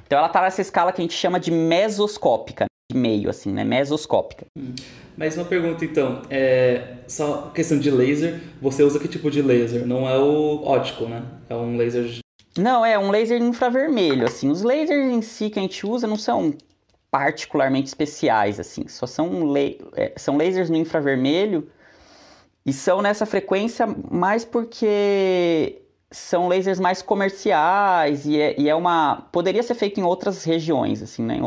Então 0.06 0.16
ela 0.16 0.28
está 0.28 0.40
nessa 0.40 0.60
escala 0.60 0.92
que 0.92 1.00
a 1.00 1.04
gente 1.04 1.14
chama 1.14 1.40
de 1.40 1.50
mesoscópica, 1.50 2.66
de 2.88 2.96
meio 2.96 3.28
assim, 3.28 3.52
né? 3.52 3.64
Mesoscópica. 3.64 4.46
Hum. 4.56 4.72
Mais 5.16 5.36
uma 5.36 5.46
pergunta 5.46 5.84
então, 5.84 6.22
é 6.30 6.98
só 7.08 7.50
questão 7.52 7.80
de 7.80 7.90
laser, 7.90 8.40
você 8.62 8.84
usa 8.84 9.00
que 9.00 9.08
tipo 9.08 9.28
de 9.32 9.42
laser? 9.42 9.84
Não 9.84 10.08
é 10.08 10.16
o 10.16 10.62
ótico, 10.64 11.06
né? 11.06 11.24
É 11.50 11.56
um 11.56 11.76
laser 11.76 12.20
não, 12.56 12.86
é 12.86 12.98
um 12.98 13.10
laser 13.10 13.42
infravermelho, 13.42 14.24
assim. 14.24 14.48
Os 14.48 14.62
lasers 14.62 15.12
em 15.12 15.20
si 15.20 15.50
que 15.50 15.58
a 15.58 15.62
gente 15.62 15.86
usa 15.86 16.06
não 16.06 16.16
são 16.16 16.54
particularmente 17.11 17.88
especiais, 17.88 18.61
assim. 18.61 18.87
Só 18.88 19.06
são, 19.06 19.55
é, 19.94 20.12
são 20.17 20.37
lasers 20.37 20.70
no 20.70 20.76
infravermelho 20.76 21.69
e 22.64 22.73
são 22.73 23.00
nessa 23.00 23.25
frequência 23.26 23.87
mais 24.11 24.44
porque 24.44 25.82
são 26.11 26.49
lasers 26.49 26.81
mais 26.81 27.03
comerciais 27.03 28.26
e 28.26 28.41
é, 28.41 28.61
e 28.61 28.69
é 28.69 28.75
uma... 28.75 29.29
Poderia 29.32 29.62
ser 29.62 29.75
feito 29.75 30.00
em 30.00 30.03
outras 30.03 30.44
regiões, 30.44 31.03
assim, 31.03 31.23
né? 31.23 31.41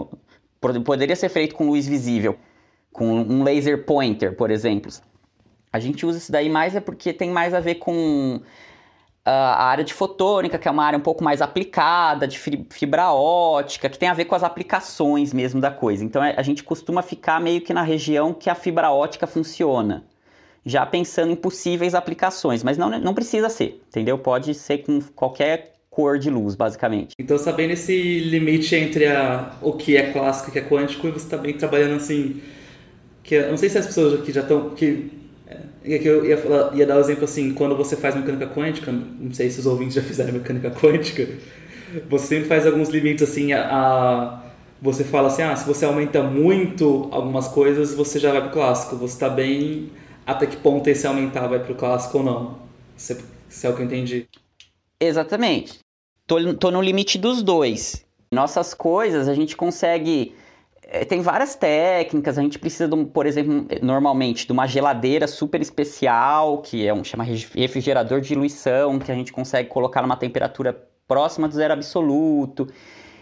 Poderia 0.60 1.16
ser 1.16 1.30
feito 1.30 1.56
com 1.56 1.68
luz 1.68 1.88
visível, 1.88 2.38
com 2.92 3.22
um 3.22 3.44
laser 3.44 3.86
pointer, 3.86 4.36
por 4.36 4.52
exemplo. 4.52 4.92
A 5.72 5.80
gente 5.80 6.06
usa 6.06 6.18
isso 6.18 6.32
daí 6.32 6.50
mais 6.50 6.76
é 6.76 6.80
porque 6.80 7.14
tem 7.14 7.30
mais 7.30 7.54
a 7.54 7.60
ver 7.60 7.76
com 7.76 8.42
a 9.30 9.64
área 9.64 9.84
de 9.84 9.94
fotônica, 9.94 10.58
que 10.58 10.68
é 10.68 10.72
uma 10.72 10.84
área 10.84 10.98
um 10.98 11.02
pouco 11.02 11.24
mais 11.24 11.42
aplicada, 11.42 12.28
de 12.28 12.40
fibra 12.70 13.12
ótica, 13.12 13.90
que 13.90 13.98
tem 13.98 14.10
a 14.10 14.14
ver 14.14 14.26
com 14.26 14.36
as 14.36 14.44
aplicações 14.44 15.34
mesmo 15.34 15.62
da 15.62 15.70
coisa. 15.70 16.04
Então 16.04 16.24
é, 16.24 16.34
a 16.36 16.42
gente 16.42 16.64
costuma 16.64 17.02
ficar 17.02 17.40
meio 17.40 17.62
que 17.62 17.74
na 17.74 17.84
região 17.84 18.34
que 18.34 18.50
a 18.50 18.56
fibra 18.56 18.92
ótica 18.92 19.28
funciona, 19.28 20.04
já 20.66 20.86
pensando 20.86 21.32
em 21.32 21.36
possíveis 21.36 21.94
aplicações, 21.94 22.64
mas 22.64 22.78
não, 22.78 22.90
não 23.00 23.14
precisa 23.14 23.50
ser, 23.50 23.82
entendeu? 23.88 24.18
Pode 24.18 24.54
ser 24.54 24.80
com 24.80 25.00
qualquer 25.16 25.74
cor 25.90 26.18
de 26.18 26.30
luz, 26.30 26.56
basicamente. 26.56 27.14
Então, 27.20 27.38
sabendo 27.38 27.74
esse 27.74 28.20
limite 28.20 28.76
entre 28.76 29.08
a, 29.08 29.54
o 29.62 29.74
que 29.74 29.98
é 29.98 30.12
clássico 30.12 30.48
e 30.48 30.50
o 30.50 30.54
que 30.54 30.60
é 30.60 30.62
quântico, 30.62 31.08
você 31.12 31.26
está 31.26 31.38
bem 31.38 31.54
trabalhando 31.54 31.96
assim. 31.96 32.42
Que, 33.22 33.40
não 33.48 33.58
sei 33.58 33.70
se 33.70 33.78
as 33.78 33.86
pessoas 33.86 34.20
aqui 34.22 34.32
já 34.32 34.42
estão. 34.42 34.72
que 34.72 35.19
é 35.94 36.00
que 36.00 36.08
eu 36.08 36.26
ia, 36.26 36.38
falar, 36.38 36.76
ia 36.76 36.86
dar 36.86 36.96
o 36.96 36.98
um 36.98 37.02
exemplo 37.02 37.24
assim, 37.24 37.54
quando 37.54 37.76
você 37.76 37.96
faz 37.96 38.16
mecânica 38.16 38.48
quântica, 38.48 38.92
não 38.92 39.34
sei 39.34 39.50
se 39.50 39.60
os 39.60 39.66
ouvintes 39.66 39.96
já 39.96 40.02
fizeram 40.02 40.34
mecânica 40.34 40.70
quântica, 40.72 41.28
você 42.10 42.28
sempre 42.28 42.48
faz 42.48 42.68
alguns 42.68 42.90
limites 42.90 43.28
assim, 43.28 43.54
a, 43.54 43.68
a 43.68 44.50
você 44.82 45.04
fala 45.04 45.28
assim, 45.28 45.42
ah, 45.42 45.56
se 45.56 45.68
você 45.68 45.86
aumenta 45.86 46.24
muito 46.24 47.10
algumas 47.12 47.48
coisas, 47.48 47.94
você 47.94 48.18
já 48.18 48.32
vai 48.32 48.42
pro 48.42 48.52
clássico. 48.52 48.96
Você 48.96 49.14
está 49.14 49.30
bem 49.30 49.90
até 50.26 50.46
que 50.46 50.56
ponto 50.56 50.88
esse 50.88 51.06
aumentar 51.06 51.48
vai 51.48 51.60
pro 51.60 51.76
clássico 51.76 52.20
ou 52.20 52.24
não. 52.24 52.60
Se, 52.96 53.18
se 53.50 53.68
é 53.68 53.70
o 53.70 53.76
que 53.76 53.82
eu 53.82 53.86
entendi. 53.86 54.28
Exatamente. 55.00 55.80
Tô, 56.26 56.54
tô 56.54 56.72
no 56.72 56.82
limite 56.82 57.18
dos 57.18 57.44
dois. 57.44 58.06
Nossas 58.32 58.74
coisas 58.74 59.28
a 59.28 59.34
gente 59.34 59.58
consegue 59.58 60.34
é, 60.92 61.06
tem 61.06 61.22
várias 61.22 61.56
técnicas, 61.56 62.38
a 62.38 62.42
gente 62.42 62.58
precisa, 62.58 62.88
de, 62.88 63.06
por 63.06 63.28
exemplo, 63.28 63.68
normalmente 63.82 64.48
de 64.48 64.52
uma 64.52 64.66
geladeira 64.66 65.28
super 65.28 65.62
especial, 65.62 66.64
que 66.64 66.86
é 66.86 66.92
um 66.92 67.04
chama 67.04 67.24
refrigerador 67.24 68.20
de 68.20 68.30
diluição, 68.30 68.98
que 68.98 69.12
a 69.12 69.16
gente 69.16 69.32
consegue 69.32 69.70
colocar 69.70 70.02
numa 70.02 70.18
temperatura 70.18 70.74
próxima 71.08 71.48
do 71.48 71.54
zero 71.54 71.74
absoluto. 71.74 72.68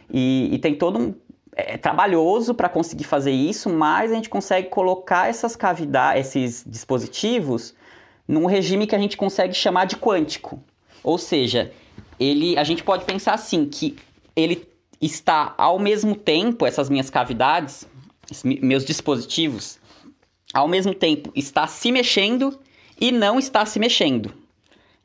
E, 0.09 0.49
e 0.53 0.59
tem 0.59 0.75
todo 0.75 0.97
um. 0.97 1.13
É, 1.53 1.73
é 1.73 1.77
trabalhoso 1.77 2.53
para 2.53 2.69
conseguir 2.69 3.03
fazer 3.03 3.31
isso, 3.31 3.69
mas 3.69 4.13
a 4.13 4.15
gente 4.15 4.29
consegue 4.29 4.69
colocar 4.69 5.27
essas 5.27 5.57
cavidades, 5.57 6.27
esses 6.27 6.63
dispositivos, 6.65 7.75
num 8.25 8.45
regime 8.45 8.87
que 8.87 8.95
a 8.95 8.99
gente 8.99 9.17
consegue 9.17 9.53
chamar 9.53 9.85
de 9.85 9.97
quântico. 9.97 10.57
Ou 11.03 11.17
seja, 11.17 11.69
ele, 12.17 12.57
a 12.57 12.63
gente 12.63 12.81
pode 12.81 13.03
pensar 13.03 13.33
assim, 13.33 13.65
que 13.65 13.97
ele 14.37 14.65
está 15.01 15.53
ao 15.57 15.79
mesmo 15.79 16.15
tempo, 16.15 16.65
essas 16.65 16.89
minhas 16.89 17.09
cavidades, 17.09 17.87
meus 18.43 18.83
dispositivos, 18.83 19.79
ao 20.53 20.67
mesmo 20.67 20.93
tempo 20.93 21.31
está 21.35 21.67
se 21.67 21.91
mexendo 21.91 22.57
e 22.99 23.11
não 23.11 23.39
está 23.39 23.65
se 23.65 23.79
mexendo. 23.79 24.33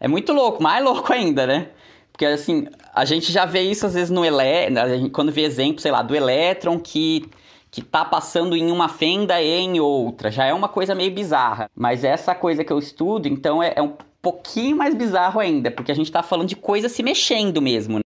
É 0.00 0.08
muito 0.08 0.32
louco, 0.32 0.62
mais 0.62 0.82
louco 0.82 1.12
ainda, 1.12 1.46
né? 1.46 1.68
Porque 2.10 2.26
assim, 2.26 2.66
a 2.94 3.04
gente 3.04 3.32
já 3.32 3.44
vê 3.44 3.62
isso 3.62 3.86
às 3.86 3.94
vezes 3.94 4.10
no 4.10 4.24
elétron, 4.24 5.08
quando 5.10 5.32
vê 5.32 5.42
exemplo, 5.42 5.80
sei 5.80 5.90
lá, 5.90 6.02
do 6.02 6.14
elétron 6.14 6.78
que 6.78 7.28
que 7.72 7.80
tá 7.80 8.04
passando 8.04 8.54
em 8.54 8.70
uma 8.70 8.86
fenda 8.86 9.40
e 9.40 9.48
em 9.48 9.80
outra. 9.80 10.30
Já 10.30 10.44
é 10.44 10.52
uma 10.52 10.68
coisa 10.68 10.94
meio 10.94 11.10
bizarra. 11.10 11.70
Mas 11.74 12.04
essa 12.04 12.34
coisa 12.34 12.62
que 12.62 12.70
eu 12.70 12.78
estudo, 12.78 13.26
então, 13.26 13.62
é, 13.62 13.72
é 13.74 13.80
um 13.80 13.94
pouquinho 14.20 14.76
mais 14.76 14.94
bizarro 14.94 15.40
ainda, 15.40 15.70
porque 15.70 15.90
a 15.90 15.94
gente 15.94 16.06
está 16.06 16.22
falando 16.22 16.48
de 16.48 16.54
coisa 16.54 16.90
se 16.90 17.02
mexendo 17.02 17.62
mesmo. 17.62 17.96
Né? 17.96 18.02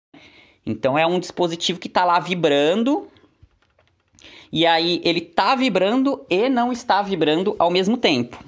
Então 0.65 0.97
é 0.97 1.05
um 1.05 1.19
dispositivo 1.19 1.79
que 1.79 1.87
está 1.87 2.03
lá 2.03 2.19
vibrando. 2.19 3.07
E 4.51 4.65
aí 4.65 5.01
ele 5.03 5.19
está 5.19 5.55
vibrando 5.55 6.25
e 6.29 6.49
não 6.49 6.71
está 6.71 7.01
vibrando 7.01 7.55
ao 7.59 7.69
mesmo 7.69 7.97
tempo. 7.97 8.43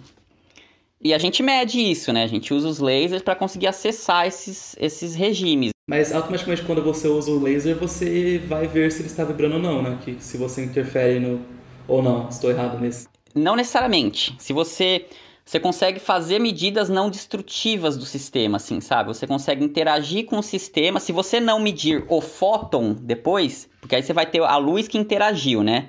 E 1.02 1.14
a 1.14 1.18
gente 1.18 1.44
mede 1.44 1.80
isso, 1.80 2.12
né? 2.12 2.24
A 2.24 2.28
gente 2.28 2.54
usa 2.54 2.68
os 2.68 2.80
lasers 2.80 3.22
para 3.22 3.36
conseguir 3.36 3.68
acessar 3.68 4.26
esses, 4.26 4.76
esses 4.80 5.14
regimes. 5.16 5.72
Mas 5.88 6.14
automaticamente 6.14 6.64
quando 6.64 6.84
você 6.84 7.08
usa 7.08 7.32
o 7.32 7.42
laser, 7.42 7.78
você 7.78 8.42
vai 8.46 8.68
ver 8.68 8.92
se 8.92 9.02
ele 9.02 9.08
está 9.08 9.24
vibrando 9.24 9.56
ou 9.56 9.62
não, 9.62 9.82
né? 9.82 9.98
Que 10.04 10.18
se 10.20 10.38
você 10.38 10.64
interfere 10.64 11.20
no 11.20 11.40
ou 11.88 12.02
não, 12.02 12.28
estou 12.28 12.50
errado 12.50 12.80
nisso. 12.80 13.08
Não 13.34 13.56
necessariamente. 13.56 14.36
Se 14.40 14.52
você 14.52 15.06
você 15.48 15.62
consegue 15.62 15.98
fazer 15.98 16.40
medidas 16.40 16.90
não 16.90 17.10
destrutivas 17.10 17.96
do 17.96 18.04
sistema, 18.04 18.58
assim, 18.58 18.82
sabe? 18.82 19.08
Você 19.08 19.26
consegue 19.26 19.64
interagir 19.64 20.26
com 20.26 20.40
o 20.40 20.44
sistema. 20.44 21.00
Se 21.00 21.14
você 21.14 21.40
não 21.40 21.58
medir 21.58 22.04
o 22.10 22.20
fóton 22.20 22.92
depois, 22.92 23.70
porque 23.80 23.96
aí 23.96 24.04
você 24.04 24.12
vai 24.12 24.26
ter 24.26 24.44
a 24.44 24.58
luz 24.58 24.90
que 24.90 24.98
interagiu, 24.98 25.64
né? 25.64 25.88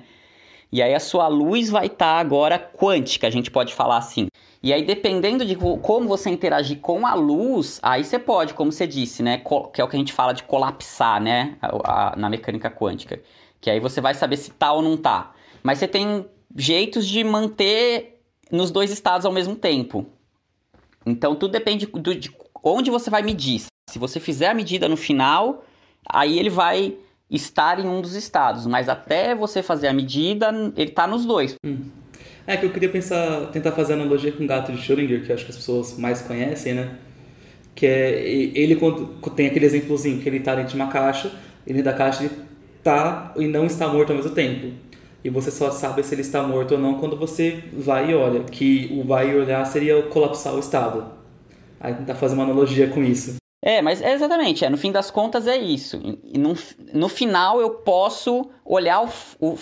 E 0.71 0.81
aí 0.81 0.95
a 0.95 0.99
sua 0.99 1.27
luz 1.27 1.69
vai 1.69 1.87
estar 1.87 2.15
tá 2.15 2.19
agora 2.21 2.57
quântica, 2.57 3.27
a 3.27 3.29
gente 3.29 3.51
pode 3.51 3.73
falar 3.73 3.97
assim. 3.97 4.27
E 4.63 4.71
aí, 4.71 4.85
dependendo 4.85 5.45
de 5.45 5.57
como 5.57 6.07
você 6.07 6.29
interagir 6.29 6.79
com 6.79 7.05
a 7.05 7.13
luz, 7.13 7.81
aí 7.83 8.05
você 8.05 8.17
pode, 8.17 8.53
como 8.53 8.71
você 8.71 8.87
disse, 8.87 9.21
né? 9.21 9.43
Que 9.73 9.81
é 9.81 9.83
o 9.83 9.89
que 9.89 9.95
a 9.97 9.99
gente 9.99 10.13
fala 10.13 10.31
de 10.31 10.43
colapsar, 10.43 11.21
né? 11.21 11.57
na 12.15 12.29
mecânica 12.29 12.71
quântica. 12.71 13.21
Que 13.59 13.69
aí 13.69 13.81
você 13.81 13.99
vai 13.99 14.13
saber 14.13 14.37
se 14.37 14.51
tá 14.51 14.71
ou 14.71 14.81
não 14.81 14.95
tá. 14.95 15.33
Mas 15.61 15.79
você 15.79 15.87
tem 15.87 16.25
jeitos 16.55 17.05
de 17.05 17.25
manter 17.25 18.18
nos 18.51 18.71
dois 18.71 18.91
estados 18.91 19.25
ao 19.25 19.31
mesmo 19.31 19.55
tempo. 19.55 20.05
Então 21.05 21.35
tudo 21.35 21.51
depende 21.51 21.85
do, 21.85 22.15
de 22.15 22.31
onde 22.63 22.89
você 22.89 23.09
vai 23.09 23.21
medir. 23.21 23.63
Se 23.89 23.97
você 23.97 24.19
fizer 24.19 24.47
a 24.47 24.53
medida 24.53 24.87
no 24.87 24.97
final, 24.97 25.65
aí 26.07 26.37
ele 26.37 26.49
vai 26.49 26.95
estar 27.29 27.79
em 27.79 27.87
um 27.87 28.01
dos 28.01 28.15
estados. 28.15 28.65
Mas 28.65 28.89
até 28.89 29.35
você 29.35 29.61
fazer 29.61 29.87
a 29.87 29.93
medida, 29.93 30.49
ele 30.75 30.89
está 30.89 31.07
nos 31.07 31.25
dois. 31.25 31.55
Hum. 31.65 31.85
É 32.45 32.57
que 32.57 32.65
eu 32.65 32.71
queria 32.71 32.89
pensar, 32.89 33.47
tentar 33.51 33.71
fazer 33.73 33.93
analogia 33.93 34.31
com 34.31 34.43
o 34.43 34.47
gato 34.47 34.71
de 34.71 34.79
Schrödinger, 34.79 35.23
que 35.23 35.31
acho 35.31 35.45
que 35.45 35.51
as 35.51 35.57
pessoas 35.57 35.97
mais 35.99 36.21
conhecem, 36.21 36.73
né? 36.73 36.97
Que 37.75 37.85
é 37.85 38.27
ele 38.27 38.75
quando 38.75 39.07
tem 39.35 39.45
aquele 39.45 39.65
exemplozinho 39.65 40.19
que 40.19 40.27
ele 40.27 40.37
está 40.37 40.55
dentro 40.55 40.71
de 40.71 40.75
uma 40.75 40.87
caixa, 40.87 41.31
ele 41.67 41.83
da 41.83 41.93
caixa 41.93 42.23
ele 42.23 42.33
tá 42.83 43.33
e 43.37 43.47
não 43.47 43.65
está 43.65 43.87
morto 43.87 44.09
ao 44.09 44.15
mesmo 44.15 44.31
tempo. 44.31 44.73
E 45.23 45.29
você 45.29 45.51
só 45.51 45.69
sabe 45.71 46.01
se 46.03 46.15
ele 46.15 46.21
está 46.21 46.41
morto 46.43 46.75
ou 46.75 46.79
não 46.79 46.95
quando 46.95 47.17
você 47.17 47.63
vai 47.73 48.11
e 48.11 48.15
olha, 48.15 48.43
que 48.43 48.89
o 48.93 49.05
vai 49.05 49.31
e 49.31 49.35
olhar 49.35 49.65
seria 49.65 50.01
colapsar 50.03 50.55
o 50.55 50.59
estado. 50.59 51.05
Aí 51.79 51.93
tentar 51.93 52.15
fazer 52.15 52.35
uma 52.35 52.43
analogia 52.43 52.87
com 52.87 53.03
isso. 53.03 53.35
É, 53.61 53.81
mas 53.81 54.01
é 54.01 54.13
exatamente, 54.13 54.63
é, 54.63 54.69
no 54.69 54.77
fim 54.77 54.89
das 54.89 55.11
contas 55.11 55.45
é 55.45 55.57
isso. 55.57 55.99
No, 56.37 56.53
no 56.93 57.09
final 57.09 57.59
eu 57.59 57.71
posso 57.71 58.49
olhar 58.63 59.03
o, 59.03 59.09
o, 59.41 59.57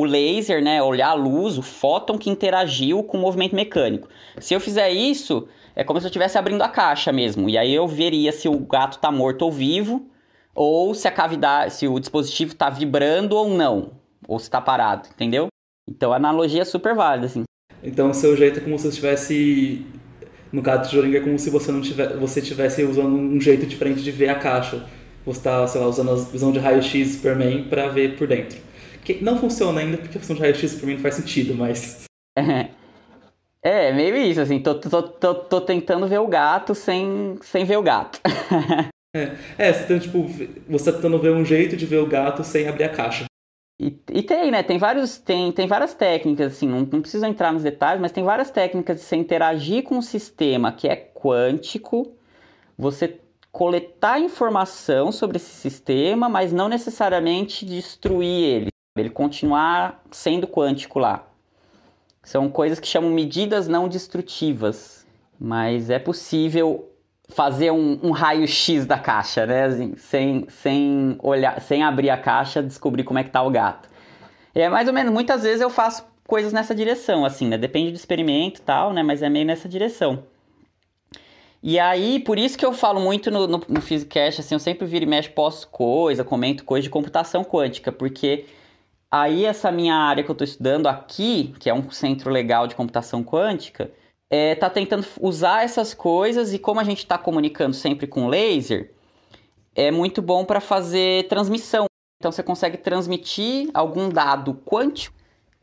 o, 0.00 0.04
laser, 0.04 0.60
né, 0.60 0.82
olhar 0.82 1.10
a 1.10 1.14
luz, 1.14 1.56
o 1.56 1.62
fóton 1.62 2.18
que 2.18 2.28
interagiu 2.28 3.04
com 3.04 3.16
o 3.16 3.20
movimento 3.20 3.54
mecânico. 3.54 4.08
Se 4.40 4.54
eu 4.54 4.60
fizer 4.60 4.90
isso, 4.90 5.46
é 5.76 5.84
como 5.84 6.00
se 6.00 6.06
eu 6.06 6.08
estivesse 6.08 6.36
abrindo 6.36 6.62
a 6.62 6.68
caixa 6.68 7.12
mesmo. 7.12 7.48
E 7.48 7.56
aí 7.56 7.72
eu 7.72 7.86
veria 7.86 8.32
se 8.32 8.48
o 8.48 8.58
gato 8.58 8.94
está 8.94 9.12
morto 9.12 9.42
ou 9.42 9.52
vivo, 9.52 10.10
ou 10.52 10.92
se 10.92 11.06
a 11.06 11.12
cavidade, 11.12 11.74
se 11.74 11.86
o 11.86 12.00
dispositivo 12.00 12.54
está 12.54 12.68
vibrando 12.68 13.36
ou 13.36 13.48
não, 13.48 13.92
ou 14.28 14.38
se 14.38 14.44
está 14.44 14.60
parado, 14.60 15.08
entendeu? 15.08 15.48
Então 15.88 16.12
a 16.12 16.16
analogia 16.16 16.62
é 16.62 16.64
super 16.64 16.94
válida, 16.94 17.26
assim. 17.26 17.42
Então 17.82 18.10
o 18.10 18.14
seu 18.14 18.36
jeito 18.36 18.60
é 18.60 18.62
como 18.62 18.78
se 18.78 18.88
estivesse 18.88 19.86
no 20.52 20.62
caso 20.62 20.88
de 20.88 20.96
Joringa 20.96 21.18
é 21.18 21.20
como 21.20 21.38
se 21.38 21.50
você 21.50 21.70
não 21.70 21.80
tiver, 21.80 22.16
você 22.16 22.40
tivesse 22.40 22.82
usando 22.82 23.14
um 23.14 23.40
jeito 23.40 23.66
diferente 23.66 24.02
de 24.02 24.10
ver 24.10 24.28
a 24.28 24.34
caixa. 24.34 24.86
Você 25.24 25.40
está, 25.40 25.66
sei 25.66 25.80
lá, 25.80 25.86
usando 25.86 26.10
a 26.10 26.14
visão 26.14 26.50
de 26.50 26.58
raio-x 26.58 27.16
Superman 27.16 27.64
para 27.64 27.88
ver 27.88 28.16
por 28.16 28.26
dentro. 28.26 28.58
Que 29.04 29.22
não 29.22 29.38
funciona 29.38 29.80
ainda 29.80 29.98
porque 29.98 30.16
a 30.16 30.20
visão 30.20 30.34
de 30.36 30.42
raio-x 30.42 30.70
Superman 30.70 30.96
não 30.96 31.02
faz 31.02 31.14
sentido, 31.16 31.54
mas... 31.54 32.04
É, 33.60 33.92
meio 33.92 34.16
isso, 34.16 34.40
assim, 34.40 34.60
tô, 34.60 34.76
tô, 34.76 35.02
tô, 35.02 35.34
tô 35.34 35.60
tentando 35.60 36.06
ver 36.06 36.20
o 36.20 36.28
gato 36.28 36.76
sem, 36.76 37.36
sem 37.42 37.64
ver 37.64 37.76
o 37.76 37.82
gato. 37.82 38.20
é, 39.14 39.32
é, 39.58 39.72
você 39.72 39.84
tá, 39.84 39.98
tipo, 39.98 40.30
você 40.68 40.84
tá 40.92 40.92
tentando 40.92 41.18
ver 41.18 41.32
um 41.32 41.44
jeito 41.44 41.76
de 41.76 41.84
ver 41.84 41.96
o 41.96 42.06
gato 42.06 42.44
sem 42.44 42.68
abrir 42.68 42.84
a 42.84 42.88
caixa. 42.88 43.24
E, 43.80 43.96
e, 44.12 44.22
tem, 44.22 44.50
né? 44.50 44.62
Tem, 44.62 44.76
vários, 44.76 45.18
tem, 45.18 45.52
tem 45.52 45.66
várias 45.68 45.94
técnicas, 45.94 46.54
assim, 46.54 46.66
não, 46.66 46.80
não 46.80 47.00
precisa 47.00 47.28
entrar 47.28 47.52
nos 47.52 47.62
detalhes, 47.62 48.00
mas 48.00 48.10
tem 48.10 48.24
várias 48.24 48.50
técnicas 48.50 48.96
de 48.96 49.02
você 49.04 49.14
interagir 49.14 49.84
com 49.84 49.96
um 49.96 50.02
sistema 50.02 50.72
que 50.72 50.88
é 50.88 50.96
quântico, 50.96 52.12
você 52.76 53.20
coletar 53.52 54.20
informação 54.20 55.12
sobre 55.12 55.36
esse 55.36 55.50
sistema, 55.50 56.28
mas 56.28 56.52
não 56.52 56.68
necessariamente 56.68 57.64
destruir 57.64 58.44
ele, 58.44 58.68
ele 58.96 59.10
continuar 59.10 60.02
sendo 60.10 60.46
quântico 60.46 60.98
lá. 60.98 61.26
São 62.22 62.50
coisas 62.50 62.80
que 62.80 62.86
chamam 62.86 63.10
medidas 63.10 63.68
não 63.68 63.88
destrutivas, 63.88 65.06
mas 65.38 65.88
é 65.88 66.00
possível 66.00 66.90
fazer 67.28 67.70
um, 67.70 67.98
um 68.02 68.10
raio-x 68.10 68.86
da 68.86 68.98
caixa, 68.98 69.46
né? 69.46 69.64
Assim, 69.64 69.94
sem, 69.96 70.46
sem 70.48 71.16
olhar, 71.22 71.60
sem 71.60 71.82
abrir 71.82 72.10
a 72.10 72.16
caixa, 72.16 72.62
descobrir 72.62 73.04
como 73.04 73.18
é 73.18 73.24
que 73.24 73.30
tá 73.30 73.42
o 73.42 73.50
gato. 73.50 73.88
É 74.54 74.68
mais 74.68 74.88
ou 74.88 74.94
menos, 74.94 75.12
muitas 75.12 75.42
vezes 75.42 75.60
eu 75.60 75.70
faço 75.70 76.04
coisas 76.26 76.52
nessa 76.52 76.74
direção, 76.74 77.24
assim, 77.24 77.46
né? 77.46 77.56
Depende 77.56 77.92
do 77.92 77.96
experimento 77.96 78.60
e 78.60 78.64
tal, 78.64 78.92
né? 78.92 79.02
Mas 79.02 79.22
é 79.22 79.28
meio 79.28 79.46
nessa 79.46 79.68
direção. 79.68 80.24
E 81.62 81.78
aí, 81.78 82.20
por 82.20 82.38
isso 82.38 82.56
que 82.56 82.64
eu 82.64 82.72
falo 82.72 83.00
muito 83.00 83.30
no, 83.30 83.46
no, 83.46 83.62
no 83.68 83.80
Physicast, 83.80 84.40
assim, 84.40 84.54
eu 84.54 84.60
sempre 84.60 84.86
viro 84.86 85.04
e 85.04 85.08
mexo, 85.08 85.30
posto 85.32 85.68
coisa, 85.68 86.22
comento 86.22 86.64
coisa 86.64 86.84
de 86.84 86.90
computação 86.90 87.44
quântica, 87.44 87.90
porque 87.90 88.46
aí 89.10 89.44
essa 89.44 89.72
minha 89.72 89.94
área 89.94 90.22
que 90.22 90.30
eu 90.30 90.34
estou 90.34 90.44
estudando 90.44 90.86
aqui, 90.86 91.54
que 91.58 91.68
é 91.68 91.74
um 91.74 91.90
centro 91.90 92.30
legal 92.30 92.68
de 92.68 92.76
computação 92.76 93.24
quântica, 93.24 93.90
é, 94.30 94.54
tá 94.54 94.68
tentando 94.68 95.06
usar 95.20 95.64
essas 95.64 95.94
coisas 95.94 96.52
e 96.52 96.58
como 96.58 96.80
a 96.80 96.84
gente 96.84 96.98
está 96.98 97.16
comunicando 97.16 97.74
sempre 97.74 98.06
com 98.06 98.28
laser, 98.28 98.92
é 99.74 99.90
muito 99.90 100.20
bom 100.20 100.44
para 100.44 100.60
fazer 100.60 101.26
transmissão. 101.28 101.86
Então 102.20 102.32
você 102.32 102.42
consegue 102.42 102.76
transmitir 102.76 103.70
algum 103.72 104.08
dado 104.08 104.54
quântico 104.64 105.16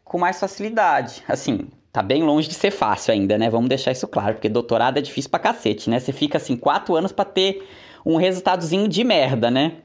com 0.04 0.18
mais 0.18 0.40
facilidade. 0.40 1.24
Assim, 1.28 1.68
tá 1.92 2.02
bem 2.02 2.24
longe 2.24 2.48
de 2.48 2.54
ser 2.54 2.72
fácil 2.72 3.14
ainda, 3.14 3.38
né? 3.38 3.50
Vamos 3.50 3.68
deixar 3.68 3.92
isso 3.92 4.08
claro, 4.08 4.36
porque 4.36 4.48
doutorado 4.48 4.98
é 4.98 5.02
difícil 5.02 5.30
pra 5.30 5.40
cacete, 5.40 5.90
né? 5.90 6.00
Você 6.00 6.14
fica 6.14 6.38
assim 6.38 6.56
quatro 6.56 6.96
anos 6.96 7.12
para 7.12 7.26
ter 7.26 7.68
um 8.06 8.16
resultadozinho 8.16 8.88
de 8.88 9.04
merda, 9.04 9.52
né? 9.52 9.78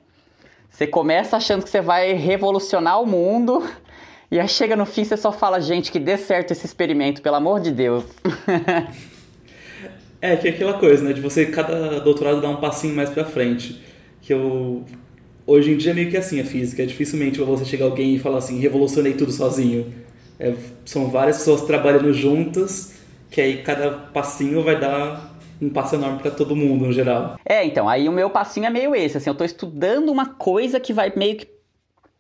Você 0.71 0.87
começa 0.87 1.37
achando 1.37 1.65
que 1.65 1.71
você 1.71 1.81
vai 1.81 2.13
revolucionar 2.13 3.03
o 3.03 3.07
mundo, 3.07 3.69
e 4.31 4.39
aí 4.39 4.47
chega 4.47 4.77
no 4.77 4.87
fim, 4.87 5.03
você 5.03 5.17
só 5.17 5.33
fala, 5.33 5.61
gente, 5.61 5.91
que 5.91 5.99
dê 5.99 6.17
certo 6.17 6.53
esse 6.53 6.65
experimento, 6.65 7.21
pelo 7.21 7.37
amor 7.37 7.61
de 7.61 7.73
Deus. 7.73 8.05
é, 10.23 10.37
que 10.37 10.47
é 10.47 10.51
aquela 10.53 10.75
coisa, 10.75 11.03
né? 11.03 11.13
De 11.13 11.21
você, 11.21 11.47
cada 11.47 11.99
doutorado, 11.99 12.41
dar 12.41 12.51
um 12.51 12.57
passinho 12.57 12.95
mais 12.95 13.11
pra 13.11 13.25
frente. 13.25 13.81
Que 14.23 14.33
eu. 14.33 14.85
Hoje 15.47 15.73
em 15.73 15.77
dia 15.77 15.91
é 15.91 15.95
meio 15.95 16.11
que 16.11 16.17
assim 16.17 16.41
a 16.41 16.45
física. 16.45 16.83
É 16.83 16.87
dificilmente 16.87 17.41
você 17.41 17.65
chegar 17.65 17.87
alguém 17.87 18.15
e 18.15 18.19
falar 18.21 18.39
assim, 18.39 18.61
revolucionei 18.61 19.15
tudo 19.15 19.33
sozinho. 19.33 19.93
É, 20.39 20.55
são 20.85 21.11
várias 21.11 21.39
pessoas 21.39 21.63
trabalhando 21.63 22.13
juntas, 22.13 22.95
que 23.31 23.41
aí 23.41 23.63
cada 23.63 23.91
passinho 23.91 24.63
vai 24.63 24.79
dar 24.79 25.31
um 25.61 25.69
passo 25.69 25.97
enorme 25.97 26.21
para 26.21 26.31
todo 26.31 26.57
mundo, 26.57 26.87
no 26.87 26.93
geral. 26.93 27.37
É, 27.45 27.65
então, 27.65 27.89
aí 27.89 28.09
o 28.09 28.13
meu 28.13 28.31
passinho 28.31 28.67
é 28.67 28.71
meio 28.71 28.95
esse, 28.95 29.19
assim, 29.19 29.29
eu 29.29 29.35
tô 29.35 29.45
estudando 29.45 30.11
uma 30.11 30.27
coisa 30.27 30.81
que 30.81 30.93
vai 30.93 31.13
meio 31.15 31.37
que 31.37 31.47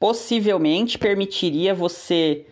possivelmente 0.00 0.98
permitiria 0.98 1.74
você 1.74 2.46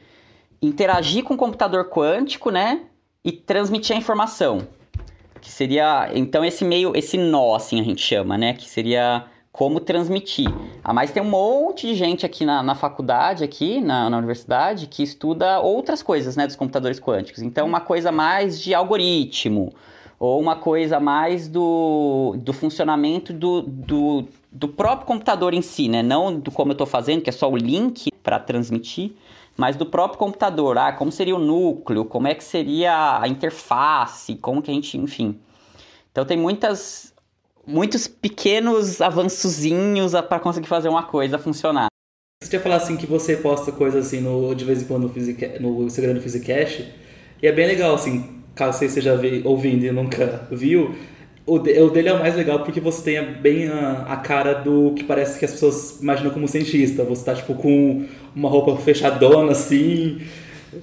interagir 0.60 1.24
com 1.24 1.32
o 1.32 1.36
computador 1.36 1.88
quântico, 1.88 2.50
né? 2.50 2.82
E 3.24 3.32
transmitir 3.32 3.96
a 3.96 3.98
informação. 3.98 4.68
Que 5.40 5.50
seria, 5.50 6.10
então, 6.14 6.44
esse 6.44 6.64
meio, 6.64 6.94
esse 6.94 7.16
nó, 7.16 7.54
assim 7.54 7.80
a 7.80 7.82
gente 7.82 8.02
chama, 8.02 8.36
né? 8.36 8.52
Que 8.52 8.68
seria 8.68 9.24
como 9.50 9.80
transmitir. 9.80 10.48
Ah, 10.84 10.92
mas 10.92 11.10
tem 11.10 11.22
um 11.22 11.30
monte 11.30 11.86
de 11.86 11.94
gente 11.94 12.26
aqui 12.26 12.44
na, 12.44 12.62
na 12.62 12.74
faculdade, 12.74 13.42
aqui 13.42 13.80
na, 13.80 14.10
na, 14.10 14.18
universidade, 14.18 14.86
que 14.86 15.02
estuda 15.02 15.58
outras 15.58 16.02
coisas, 16.02 16.36
né? 16.36 16.46
Dos 16.46 16.54
computadores 16.54 17.00
quânticos. 17.00 17.42
Então, 17.42 17.66
uma 17.66 17.80
coisa 17.80 18.12
mais 18.12 18.60
de 18.60 18.74
algoritmo, 18.74 19.72
ou 20.18 20.38
uma 20.38 20.56
coisa 20.56 21.00
mais 21.00 21.48
do, 21.48 22.36
do 22.38 22.52
funcionamento 22.52 23.32
do, 23.32 23.62
do, 23.62 24.28
do 24.50 24.68
próprio 24.68 25.06
computador 25.06 25.54
em 25.54 25.62
si, 25.62 25.88
né? 25.88 26.02
Não 26.02 26.38
do 26.38 26.50
como 26.50 26.70
eu 26.70 26.74
estou 26.74 26.86
fazendo, 26.86 27.22
que 27.22 27.30
é 27.30 27.32
só 27.32 27.50
o 27.50 27.56
link 27.56 28.10
para 28.22 28.38
transmitir, 28.38 29.12
mas 29.56 29.76
do 29.76 29.86
próprio 29.86 30.18
computador. 30.18 30.78
Ah, 30.78 30.92
como 30.92 31.12
seria 31.12 31.36
o 31.36 31.38
núcleo, 31.38 32.04
como 32.04 32.28
é 32.28 32.34
que 32.34 32.44
seria 32.44 33.20
a 33.20 33.28
interface, 33.28 34.36
como 34.36 34.62
que 34.62 34.70
a 34.70 34.74
gente, 34.74 34.96
enfim. 34.96 35.38
Então 36.10 36.24
tem 36.24 36.36
muitas, 36.36 37.12
muitos 37.66 38.08
pequenos 38.08 39.00
avançozinhos 39.00 40.12
para 40.28 40.40
conseguir 40.40 40.68
fazer 40.68 40.88
uma 40.88 41.02
coisa 41.02 41.38
funcionar. 41.38 41.88
Você 42.42 42.50
tinha 42.50 42.62
falado 42.62 42.82
assim 42.82 42.96
que 42.96 43.06
você 43.06 43.36
posta 43.36 43.72
coisas 43.72 44.06
assim 44.06 44.20
no, 44.20 44.54
de 44.54 44.64
vez 44.64 44.82
em 44.82 44.86
quando 44.86 45.12
no, 45.60 45.80
no 45.80 45.86
Instagram 45.86 46.14
do 46.14 46.20
Physicast, 46.20 46.88
e 47.42 47.46
é 47.46 47.52
bem 47.52 47.66
legal, 47.66 47.94
assim, 47.94 48.42
caso 48.54 48.78
você 48.78 48.86
esteja 48.86 49.20
ouvindo 49.44 49.84
e 49.84 49.90
nunca 49.90 50.46
viu, 50.50 50.94
o, 51.48 51.58
de, 51.58 51.80
o 51.80 51.88
dele 51.88 52.10
é 52.10 52.12
o 52.12 52.18
mais 52.18 52.36
legal 52.36 52.62
porque 52.62 52.78
você 52.78 53.02
tem 53.02 53.32
bem 53.32 53.68
a, 53.68 54.04
a, 54.08 54.16
cara 54.18 54.52
do 54.52 54.92
que 54.94 55.02
parece 55.02 55.38
que 55.38 55.44
as 55.46 55.52
pessoas 55.52 55.98
imaginam 56.00 56.30
como 56.30 56.46
cientista. 56.46 57.02
Você 57.04 57.24
tá, 57.24 57.34
tipo, 57.34 57.54
com 57.54 58.04
uma 58.36 58.50
roupa 58.50 58.76
fechadona, 58.76 59.52
assim. 59.52 60.20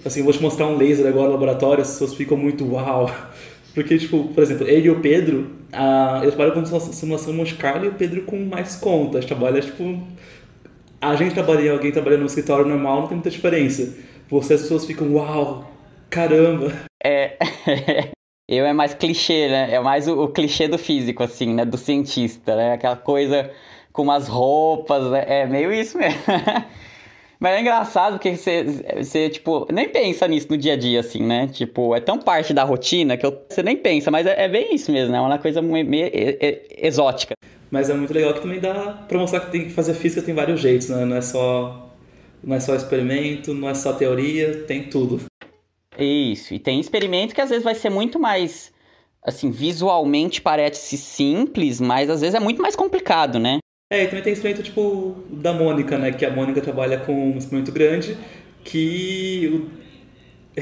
Assim, 0.03 0.24
vou 0.24 0.34
te 0.34 0.41
mostrar 0.41 0.65
um 0.65 0.75
laser 0.75 1.05
agora 1.05 1.27
no 1.27 1.34
laboratório, 1.34 1.84
as 1.84 1.91
pessoas 1.91 2.15
ficam 2.15 2.36
muito 2.36 2.65
uau. 2.65 3.10
Porque, 3.75 3.98
tipo, 3.98 4.29
por 4.29 4.41
exemplo, 4.41 4.67
ele 4.67 4.88
e 4.88 4.89
o 4.89 5.00
Pedro, 5.01 5.51
a, 5.72 6.22
eu 6.24 6.31
trabalho 6.31 6.53
com 6.53 6.79
simulação 6.79 7.34
Monte 7.34 7.55
Carlo 7.55 7.86
e 7.86 7.89
o 7.89 7.93
Pedro 7.93 8.24
com 8.24 8.38
mais 8.38 8.75
contas. 8.75 9.25
Trabalha, 9.25 9.62
tipo... 9.62 10.01
A 11.00 11.15
gente 11.15 11.36
trabalha, 11.36 11.72
alguém 11.72 11.91
trabalhando 11.91 12.22
no 12.22 12.25
escritório 12.25 12.65
normal, 12.65 13.01
não 13.01 13.07
tem 13.07 13.17
muita 13.17 13.29
diferença. 13.29 13.93
Você, 14.29 14.55
as 14.55 14.62
pessoas 14.62 14.86
ficam, 14.86 15.13
uau, 15.13 15.69
caramba. 16.10 16.74
É... 17.03 17.38
Eu 18.47 18.65
é 18.65 18.73
mais 18.73 18.93
clichê, 18.93 19.47
né? 19.47 19.73
É 19.73 19.79
mais 19.79 20.07
o, 20.07 20.23
o, 20.23 20.27
clichê 20.27 20.67
do 20.67 20.77
físico, 20.77 21.23
assim, 21.23 21.53
né? 21.53 21.65
Do 21.65 21.77
cientista, 21.77 22.55
né? 22.55 22.73
Aquela 22.73 22.95
coisa 22.95 23.49
com 23.91 24.03
umas 24.03 24.27
roupas, 24.27 25.09
né? 25.09 25.25
É 25.27 25.45
meio 25.47 25.73
isso 25.73 25.97
mesmo. 25.97 26.19
Mas 27.39 27.53
é 27.53 27.61
engraçado 27.61 28.13
porque 28.13 28.37
você, 28.37 28.63
você, 28.95 29.29
tipo, 29.29 29.67
nem 29.71 29.89
pensa 29.89 30.27
nisso 30.27 30.47
no 30.49 30.57
dia 30.57 30.73
a 30.73 30.77
dia, 30.77 30.99
assim, 30.99 31.21
né? 31.21 31.47
Tipo, 31.47 31.95
é 31.95 31.99
tão 31.99 32.17
parte 32.17 32.53
da 32.53 32.63
rotina 32.63 33.17
que 33.17 33.25
você 33.49 33.61
nem 33.61 33.75
pensa, 33.75 34.09
mas 34.09 34.25
é, 34.25 34.45
é 34.45 34.47
bem 34.47 34.73
isso 34.73 34.89
mesmo, 34.89 35.11
né? 35.11 35.17
É 35.17 35.21
uma 35.21 35.37
coisa 35.37 35.61
meio, 35.61 35.85
meio 35.85 36.09
exótica. 36.77 37.33
Mas 37.69 37.89
é 37.89 37.93
muito 37.93 38.13
legal 38.13 38.33
que 38.33 38.41
também 38.41 38.59
dá 38.59 39.03
pra 39.05 39.19
mostrar 39.19 39.41
que 39.41 39.51
tem 39.51 39.65
que 39.65 39.71
fazer 39.71 39.95
física 39.95 40.21
tem 40.21 40.33
vários 40.33 40.61
jeitos, 40.61 40.89
né? 40.89 41.03
Não 41.03 41.17
é 41.17 41.21
só, 41.21 41.91
não 42.41 42.55
é 42.55 42.59
só 42.59 42.73
experimento, 42.73 43.53
não 43.53 43.69
é 43.69 43.73
só 43.73 43.91
teoria, 43.91 44.63
tem 44.65 44.83
tudo. 44.83 45.19
Isso, 45.97 46.53
e 46.53 46.59
tem 46.59 46.79
experimento 46.79 47.33
que 47.33 47.41
às 47.41 47.49
vezes 47.49 47.63
vai 47.63 47.75
ser 47.75 47.89
muito 47.89 48.19
mais, 48.19 48.71
assim, 49.23 49.51
visualmente 49.51 50.41
parece 50.41 50.97
simples, 50.97 51.79
mas 51.79 52.09
às 52.09 52.21
vezes 52.21 52.35
é 52.35 52.39
muito 52.39 52.61
mais 52.61 52.75
complicado, 52.75 53.39
né? 53.39 53.59
É, 53.91 54.03
e 54.03 54.07
também 54.07 54.23
tem 54.23 54.33
experimento 54.33 54.63
tipo 54.63 55.15
da 55.29 55.53
Mônica, 55.53 55.97
né? 55.97 56.11
Que 56.11 56.25
a 56.25 56.31
Mônica 56.31 56.59
trabalha 56.59 56.97
com 56.97 57.31
um 57.31 57.37
experimento 57.37 57.71
grande 57.71 58.17
que 58.63 59.69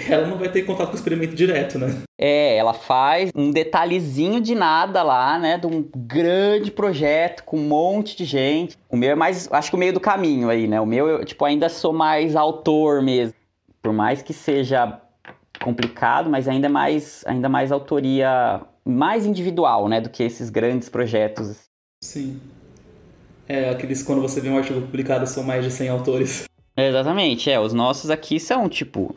ela 0.10 0.28
não 0.28 0.38
vai 0.38 0.50
ter 0.50 0.64
contato 0.64 0.88
com 0.88 0.94
o 0.94 0.96
experimento 0.96 1.36
direto, 1.36 1.78
né? 1.78 2.02
É, 2.20 2.58
ela 2.58 2.74
faz 2.74 3.32
um 3.36 3.52
detalhezinho 3.52 4.42
de 4.42 4.56
nada 4.56 5.04
lá, 5.04 5.38
né? 5.38 5.58
De 5.58 5.68
um 5.68 5.88
grande 5.96 6.72
projeto 6.72 7.44
com 7.44 7.58
um 7.58 7.68
monte 7.68 8.18
de 8.18 8.26
gente. 8.26 8.78
O 8.90 8.98
meu 8.98 9.12
é 9.12 9.16
mais, 9.16 9.48
acho 9.52 9.70
que 9.70 9.76
o 9.76 9.80
meio 9.80 9.94
do 9.94 10.00
caminho 10.00 10.50
aí, 10.50 10.68
né? 10.68 10.82
O 10.82 10.86
meu, 10.86 11.08
eu, 11.08 11.26
tipo, 11.26 11.46
ainda 11.46 11.70
sou 11.70 11.94
mais 11.94 12.36
autor 12.36 13.02
mesmo. 13.02 13.36
Por 13.82 13.94
mais 13.94 14.22
que 14.22 14.34
seja 14.34 15.00
complicado, 15.64 16.30
mas 16.30 16.48
ainda 16.48 16.70
mais, 16.70 17.24
ainda 17.26 17.48
mais 17.48 17.72
autoria 17.72 18.62
mais 18.86 19.26
individual, 19.26 19.88
né, 19.88 20.02
do 20.02 20.10
que 20.10 20.22
esses 20.22 20.50
grandes 20.50 20.90
projetos. 20.90 21.70
Sim. 22.04 22.40
É, 23.48 23.70
aqueles 23.70 24.04
quando 24.04 24.22
você 24.22 24.42
vê 24.42 24.50
um 24.50 24.58
artigo 24.58 24.82
publicado 24.82 25.26
são 25.26 25.44
mais 25.44 25.64
de 25.64 25.72
100 25.72 25.90
autores. 25.90 26.44
exatamente, 26.76 27.50
é, 27.50 27.60
os 27.60 27.74
nossos 27.74 28.10
aqui 28.10 28.40
são 28.40 28.68
tipo 28.68 29.16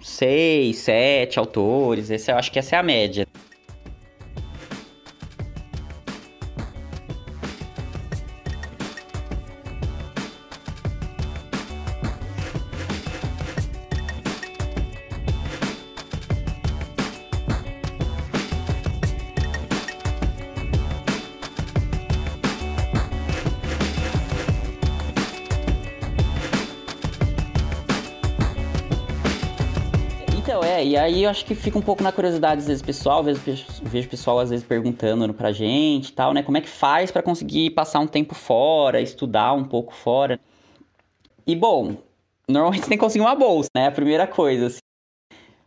seis, 0.00 0.78
sete 0.78 1.38
autores, 1.38 2.10
esse, 2.10 2.30
eu 2.30 2.36
acho 2.36 2.50
que 2.50 2.58
essa 2.58 2.76
é 2.76 2.78
a 2.78 2.82
média. 2.82 3.26
Acho 31.32 31.44
que 31.46 31.54
fica 31.54 31.78
um 31.78 31.82
pouco 31.82 32.02
na 32.02 32.12
curiosidade 32.12 32.60
às 32.60 32.66
vezes 32.66 32.82
pessoal, 32.82 33.24
vejo, 33.24 33.40
vejo 33.82 34.08
pessoal 34.08 34.38
às 34.38 34.50
vezes 34.50 34.64
perguntando 34.64 35.32
pra 35.34 35.50
gente 35.50 36.10
e 36.10 36.12
tal, 36.12 36.32
né? 36.32 36.42
Como 36.42 36.56
é 36.56 36.60
que 36.60 36.68
faz 36.68 37.10
para 37.10 37.22
conseguir 37.22 37.70
passar 37.70 37.98
um 37.98 38.06
tempo 38.06 38.34
fora, 38.34 39.00
estudar 39.00 39.52
um 39.54 39.64
pouco 39.64 39.94
fora? 39.94 40.38
E 41.46 41.56
bom, 41.56 41.96
normalmente 42.48 42.82
você 42.82 42.88
tem 42.90 42.98
que 42.98 43.04
conseguir 43.04 43.24
uma 43.24 43.34
bolsa, 43.34 43.70
né? 43.74 43.88
A 43.88 43.90
primeira 43.90 44.26
coisa, 44.26 44.66
assim. 44.66 44.78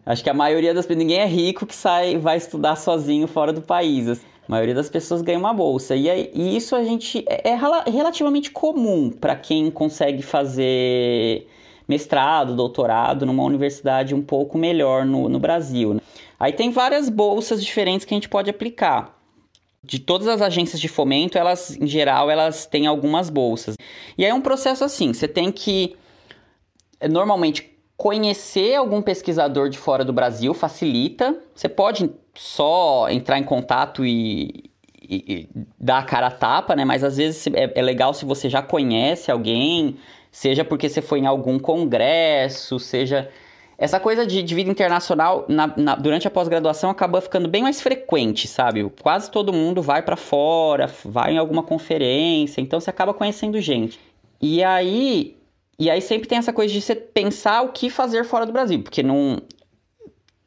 Acho 0.06 0.24
que 0.24 0.30
a 0.30 0.34
maioria 0.36 0.74
das 0.74 0.86
pessoas, 0.86 1.04
ninguém 1.04 1.20
é 1.20 1.26
rico 1.26 1.66
que 1.66 1.76
sai 1.76 2.16
vai 2.18 2.38
estudar 2.38 2.76
sozinho 2.76 3.28
fora 3.28 3.52
do 3.52 3.62
país. 3.62 4.08
Assim. 4.08 4.26
A 4.48 4.52
maioria 4.52 4.76
das 4.76 4.88
pessoas 4.88 5.24
ganha 5.24 5.40
uma 5.40 5.54
bolsa. 5.54 5.96
E, 5.96 6.32
e 6.34 6.56
isso 6.56 6.76
a 6.76 6.84
gente 6.84 7.26
é, 7.28 7.50
é 7.50 7.90
relativamente 7.90 8.52
comum 8.52 9.10
para 9.10 9.36
quem 9.36 9.72
consegue 9.72 10.22
fazer 10.22 11.48
mestrado, 11.88 12.56
doutorado 12.56 13.26
numa 13.26 13.44
universidade 13.44 14.16
um 14.16 14.22
pouco 14.22 14.58
melhor 14.58 15.06
no, 15.06 15.30
no 15.30 15.40
Brasil. 15.40 15.94
Né? 15.94 16.02
Aí 16.40 16.54
tem 16.54 16.72
várias 16.72 17.10
bolsas 17.10 17.64
diferentes 17.64 18.06
que 18.06 18.14
a 18.14 18.18
gente 18.18 18.30
pode 18.30 18.50
aplicar. 18.50 19.16
De 19.84 20.00
todas 20.00 20.28
as 20.28 20.42
agências 20.42 20.82
de 20.82 20.88
fomento, 20.88 21.38
elas, 21.38 21.78
em 21.78 21.86
geral, 21.86 22.32
elas 22.32 22.66
têm 22.66 22.88
algumas 22.88 23.30
bolsas. 23.30 23.76
E 24.18 24.26
aí 24.26 24.32
é 24.32 24.34
um 24.34 24.42
processo 24.42 24.84
assim, 24.84 25.14
você 25.14 25.28
tem 25.28 25.52
que 25.52 25.96
eh, 27.00 27.08
normalmente 27.08 27.76
conhecer 27.96 28.76
algum 28.76 29.02
pesquisador 29.02 29.70
de 29.70 29.78
fora 29.78 30.04
do 30.04 30.12
Brasil 30.12 30.54
facilita. 30.54 31.40
Você 31.54 31.70
pode 31.70 32.10
só 32.34 33.08
entrar 33.10 33.38
em 33.40 33.44
contato 33.44 34.06
e, 34.06 34.65
e, 35.10 35.34
e 35.34 35.50
dar 35.80 36.00
a 36.00 36.04
cara 36.04 36.28
a 36.28 36.32
tapa, 36.32 36.76
né? 36.76 36.86
Mas 36.86 37.04
às 37.04 37.18
vezes 37.18 37.48
é, 37.48 37.72
é 37.76 37.82
legal 37.82 38.14
se 38.14 38.26
você 38.26 38.50
já 38.50 38.62
conhece 38.62 39.32
alguém, 39.32 39.98
seja 40.32 40.64
porque 40.64 40.90
você 40.90 41.02
foi 41.02 41.20
em 41.20 41.26
algum 41.26 41.60
congresso, 41.60 42.80
seja. 42.80 43.30
Essa 43.78 44.00
coisa 44.00 44.26
de, 44.26 44.42
de 44.42 44.56
vida 44.56 44.72
internacional 44.72 45.46
na, 45.50 45.68
na, 45.76 45.96
durante 45.96 46.26
a 46.26 46.32
pós-graduação 46.32 46.90
acaba 46.90 47.20
ficando 47.20 47.50
bem 47.50 47.62
mais 47.62 47.82
frequente, 47.82 48.48
sabe? 48.48 48.90
Quase 49.02 49.30
todo 49.30 49.52
mundo 49.52 49.82
vai 49.82 50.02
para 50.02 50.16
fora, 50.16 50.90
vai 51.04 51.34
em 51.34 51.38
alguma 51.38 51.62
conferência, 51.62 52.62
então 52.62 52.80
você 52.80 52.90
acaba 52.90 53.14
conhecendo 53.14 53.60
gente. 53.60 54.00
E 54.42 54.64
aí, 54.64 55.36
e 55.78 55.90
aí 55.90 56.02
sempre 56.02 56.28
tem 56.28 56.38
essa 56.38 56.54
coisa 56.54 56.74
de 56.74 56.82
você 56.82 56.96
pensar 56.96 57.64
o 57.64 57.74
que 57.74 57.90
fazer 57.90 58.24
fora 58.24 58.46
do 58.46 58.54
Brasil, 58.54 58.82
porque 58.82 59.04
não 59.04 59.42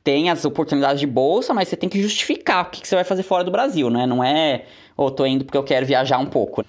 tem 0.08 0.30
as 0.30 0.42
oportunidades 0.46 1.00
de 1.00 1.06
bolsa, 1.06 1.52
mas 1.52 1.68
você 1.68 1.76
tem 1.76 1.86
que 1.86 2.00
justificar 2.00 2.64
o 2.64 2.70
que, 2.70 2.80
que 2.80 2.88
você 2.88 2.94
vai 2.94 3.04
fazer 3.04 3.22
fora 3.22 3.44
do 3.44 3.50
Brasil, 3.50 3.90
né? 3.90 4.06
Não 4.06 4.24
é, 4.24 4.64
ou 4.96 5.08
oh, 5.08 5.10
tô 5.10 5.26
indo 5.26 5.44
porque 5.44 5.58
eu 5.58 5.62
quero 5.62 5.84
viajar 5.84 6.16
um 6.16 6.24
pouco. 6.24 6.64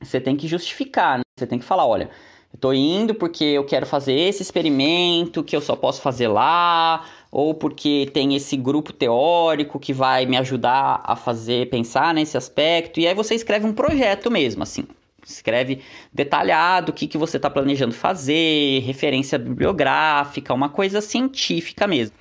Você 0.00 0.20
tem 0.20 0.36
que 0.36 0.46
justificar, 0.46 1.18
né? 1.18 1.24
Você 1.36 1.44
tem 1.44 1.58
que 1.58 1.64
falar, 1.64 1.84
olha, 1.84 2.08
eu 2.54 2.60
tô 2.60 2.72
indo 2.72 3.16
porque 3.16 3.42
eu 3.42 3.64
quero 3.64 3.84
fazer 3.84 4.12
esse 4.12 4.44
experimento 4.44 5.42
que 5.42 5.56
eu 5.56 5.60
só 5.60 5.74
posso 5.74 6.00
fazer 6.00 6.28
lá, 6.28 7.04
ou 7.32 7.52
porque 7.52 8.08
tem 8.14 8.36
esse 8.36 8.56
grupo 8.56 8.92
teórico 8.92 9.80
que 9.80 9.92
vai 9.92 10.24
me 10.24 10.36
ajudar 10.36 11.00
a 11.02 11.16
fazer, 11.16 11.68
pensar 11.70 12.14
nesse 12.14 12.36
aspecto. 12.36 13.00
E 13.00 13.08
aí 13.08 13.14
você 13.14 13.34
escreve 13.34 13.66
um 13.66 13.72
projeto 13.72 14.30
mesmo, 14.30 14.62
assim. 14.62 14.84
Escreve 15.26 15.82
detalhado 16.12 16.92
o 16.92 16.94
que, 16.94 17.08
que 17.08 17.18
você 17.18 17.38
está 17.38 17.50
planejando 17.50 17.92
fazer, 17.92 18.82
referência 18.82 19.36
bibliográfica, 19.36 20.54
uma 20.54 20.68
coisa 20.68 21.00
científica 21.00 21.84
mesmo. 21.84 22.14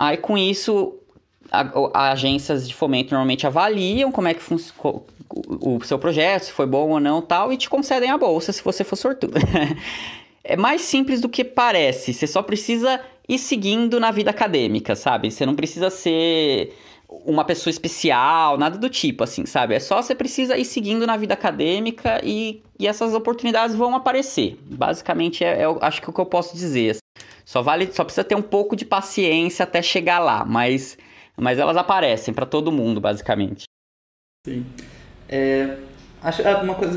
Aí 0.00 0.16
com 0.16 0.38
isso, 0.38 0.94
a, 1.52 2.10
agências 2.10 2.66
de 2.66 2.74
fomento 2.74 3.10
normalmente 3.10 3.46
avaliam 3.46 4.10
como 4.10 4.28
é 4.28 4.32
que 4.32 4.42
funciona 4.42 5.02
o 5.60 5.78
seu 5.84 5.98
projeto, 5.98 6.44
se 6.44 6.52
foi 6.52 6.64
bom 6.64 6.88
ou 6.88 6.98
não 6.98 7.20
tal, 7.20 7.52
e 7.52 7.56
te 7.58 7.68
concedem 7.68 8.10
a 8.10 8.16
bolsa 8.16 8.50
se 8.50 8.64
você 8.64 8.82
for 8.82 8.96
sortudo. 8.96 9.34
é 10.42 10.56
mais 10.56 10.80
simples 10.80 11.20
do 11.20 11.28
que 11.28 11.44
parece. 11.44 12.14
Você 12.14 12.26
só 12.26 12.42
precisa 12.42 12.98
ir 13.28 13.38
seguindo 13.38 14.00
na 14.00 14.10
vida 14.10 14.30
acadêmica, 14.30 14.96
sabe? 14.96 15.30
Você 15.30 15.44
não 15.44 15.54
precisa 15.54 15.90
ser 15.90 16.74
uma 17.10 17.44
pessoa 17.44 17.70
especial, 17.70 18.56
nada 18.56 18.78
do 18.78 18.88
tipo, 18.88 19.24
assim, 19.24 19.44
sabe? 19.44 19.74
É 19.74 19.80
só 19.80 20.00
você 20.00 20.14
precisa 20.14 20.56
ir 20.56 20.64
seguindo 20.64 21.06
na 21.06 21.16
vida 21.16 21.34
acadêmica 21.34 22.20
e, 22.22 22.62
e 22.78 22.86
essas 22.86 23.14
oportunidades 23.14 23.74
vão 23.74 23.94
aparecer. 23.96 24.56
Basicamente, 24.62 25.44
é, 25.44 25.62
é, 25.62 25.64
acho 25.80 26.00
que 26.00 26.08
é 26.08 26.10
o 26.10 26.12
que 26.12 26.20
eu 26.20 26.26
posso 26.26 26.56
dizer. 26.56 26.98
Só 27.44 27.62
vale, 27.62 27.92
só 27.92 28.04
precisa 28.04 28.22
ter 28.22 28.36
um 28.36 28.42
pouco 28.42 28.76
de 28.76 28.84
paciência 28.84 29.64
até 29.64 29.82
chegar 29.82 30.20
lá, 30.20 30.44
mas, 30.44 30.96
mas 31.36 31.58
elas 31.58 31.76
aparecem 31.76 32.32
para 32.32 32.46
todo 32.46 32.70
mundo, 32.70 33.00
basicamente. 33.00 33.64
Sim. 34.46 34.64
É, 35.28 35.76
acho 36.22 36.46
ah, 36.46 36.62
uma 36.62 36.74
coisa, 36.74 36.94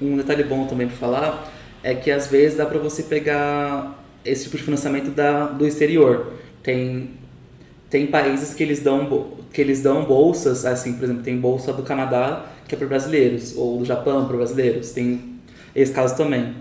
um 0.00 0.16
detalhe 0.16 0.42
bom 0.44 0.66
também 0.66 0.88
para 0.88 0.96
falar 0.96 1.52
é 1.82 1.94
que 1.94 2.10
às 2.10 2.26
vezes 2.26 2.58
dá 2.58 2.66
para 2.66 2.78
você 2.78 3.04
pegar 3.04 4.04
esse 4.24 4.44
tipo 4.44 4.56
de 4.56 4.64
financiamento 4.64 5.10
da, 5.10 5.46
do 5.46 5.66
exterior. 5.66 6.34
Tem, 6.62 7.17
tem 7.90 8.06
países 8.06 8.54
que 8.54 8.62
eles 8.62 8.80
dão 8.80 9.38
que 9.52 9.60
eles 9.60 9.82
dão 9.82 10.04
bolsas, 10.04 10.66
assim, 10.66 10.92
por 10.92 11.04
exemplo, 11.04 11.22
tem 11.22 11.38
bolsa 11.38 11.72
do 11.72 11.82
Canadá 11.82 12.44
que 12.66 12.74
é 12.74 12.78
para 12.78 12.86
brasileiros, 12.86 13.56
ou 13.56 13.78
do 13.78 13.84
Japão 13.84 14.26
para 14.26 14.36
brasileiros, 14.36 14.92
tem 14.92 15.38
esse 15.74 15.92
caso 15.92 16.14
também. 16.16 16.54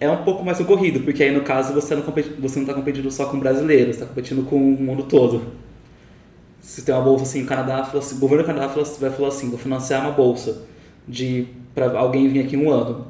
É 0.00 0.10
um 0.10 0.24
pouco 0.24 0.44
mais 0.44 0.58
concorrido, 0.58 1.00
porque 1.00 1.22
aí 1.22 1.30
no 1.30 1.42
caso 1.42 1.72
você 1.72 1.94
não 1.94 2.02
você 2.02 2.56
não 2.56 2.62
está 2.62 2.74
competindo 2.74 3.10
só 3.10 3.26
com 3.26 3.38
brasileiros, 3.38 3.94
está 3.94 4.06
competindo 4.06 4.44
com 4.44 4.56
o 4.56 4.82
mundo 4.82 5.04
todo. 5.04 5.42
Se 6.60 6.82
tem 6.82 6.94
uma 6.94 7.02
bolsa 7.02 7.22
assim, 7.24 7.44
o 7.44 7.46
Canadá, 7.46 7.80
assim, 7.80 8.16
o 8.16 8.18
governo 8.18 8.42
do 8.42 8.46
Canadá 8.46 8.66
vai 8.66 9.10
falar 9.10 9.28
assim, 9.28 9.48
vou 9.48 9.58
financiar 9.58 10.02
uma 10.02 10.12
bolsa 10.12 10.66
de 11.06 11.46
para 11.74 11.98
alguém 11.98 12.28
vir 12.28 12.40
aqui 12.44 12.56
um 12.56 12.70
ano. 12.70 13.06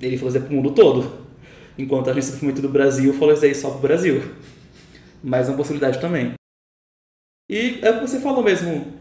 Ele 0.00 0.16
falou 0.16 0.34
isso 0.34 0.44
para 0.44 0.52
o 0.52 0.56
mundo 0.56 0.70
todo. 0.70 1.12
Enquanto 1.78 2.08
a 2.08 2.10
agência 2.10 2.32
do 2.32 2.38
fomento 2.38 2.62
do 2.62 2.68
Brasil 2.68 3.12
falou 3.14 3.34
isso 3.34 3.44
aí 3.44 3.54
só 3.54 3.68
para 3.68 3.78
o 3.78 3.82
Brasil. 3.82 4.22
Mas 5.22 5.46
é 5.46 5.50
uma 5.50 5.56
possibilidade 5.56 6.00
também. 6.00 6.32
E 7.48 7.78
é 7.82 7.90
o 7.90 7.94
que 7.94 8.08
você 8.08 8.18
falou 8.18 8.42
mesmo, 8.42 8.92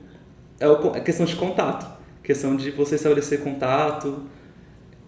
é 0.60 0.66
a 0.66 1.00
questão 1.02 1.26
de 1.26 1.36
contato, 1.36 1.86
questão 2.24 2.56
de 2.56 2.72
você 2.72 2.96
estabelecer 2.96 3.44
contato. 3.44 4.24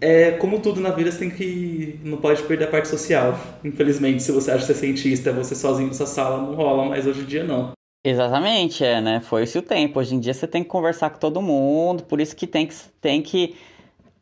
É 0.00 0.32
como 0.32 0.60
tudo 0.60 0.80
na 0.80 0.90
vida, 0.90 1.10
você 1.10 1.18
tem 1.18 1.30
que 1.30 1.98
não 2.04 2.18
pode 2.18 2.42
perder 2.44 2.64
a 2.64 2.70
parte 2.70 2.88
social. 2.88 3.38
Infelizmente, 3.64 4.22
se 4.22 4.30
você 4.30 4.50
acha 4.50 4.60
que 4.60 4.66
você 4.66 4.72
é 4.72 4.76
cientista, 4.76 5.32
você 5.32 5.54
sozinho 5.54 5.88
nessa 5.88 6.06
sala 6.06 6.38
não 6.42 6.54
rola, 6.54 6.84
mas 6.84 7.06
hoje 7.06 7.22
em 7.22 7.24
dia 7.24 7.44
não. 7.44 7.72
Exatamente, 8.04 8.84
é, 8.84 9.00
né? 9.00 9.20
Foi 9.20 9.42
esse 9.42 9.58
o 9.58 9.62
tempo. 9.62 9.98
Hoje 9.98 10.14
em 10.14 10.20
dia 10.20 10.32
você 10.32 10.46
tem 10.46 10.62
que 10.62 10.68
conversar 10.68 11.10
com 11.10 11.18
todo 11.18 11.42
mundo, 11.42 12.04
por 12.04 12.20
isso 12.20 12.34
que 12.34 12.46
tem 12.46 12.66
que 12.66 12.74
tem 13.00 13.22
que 13.22 13.56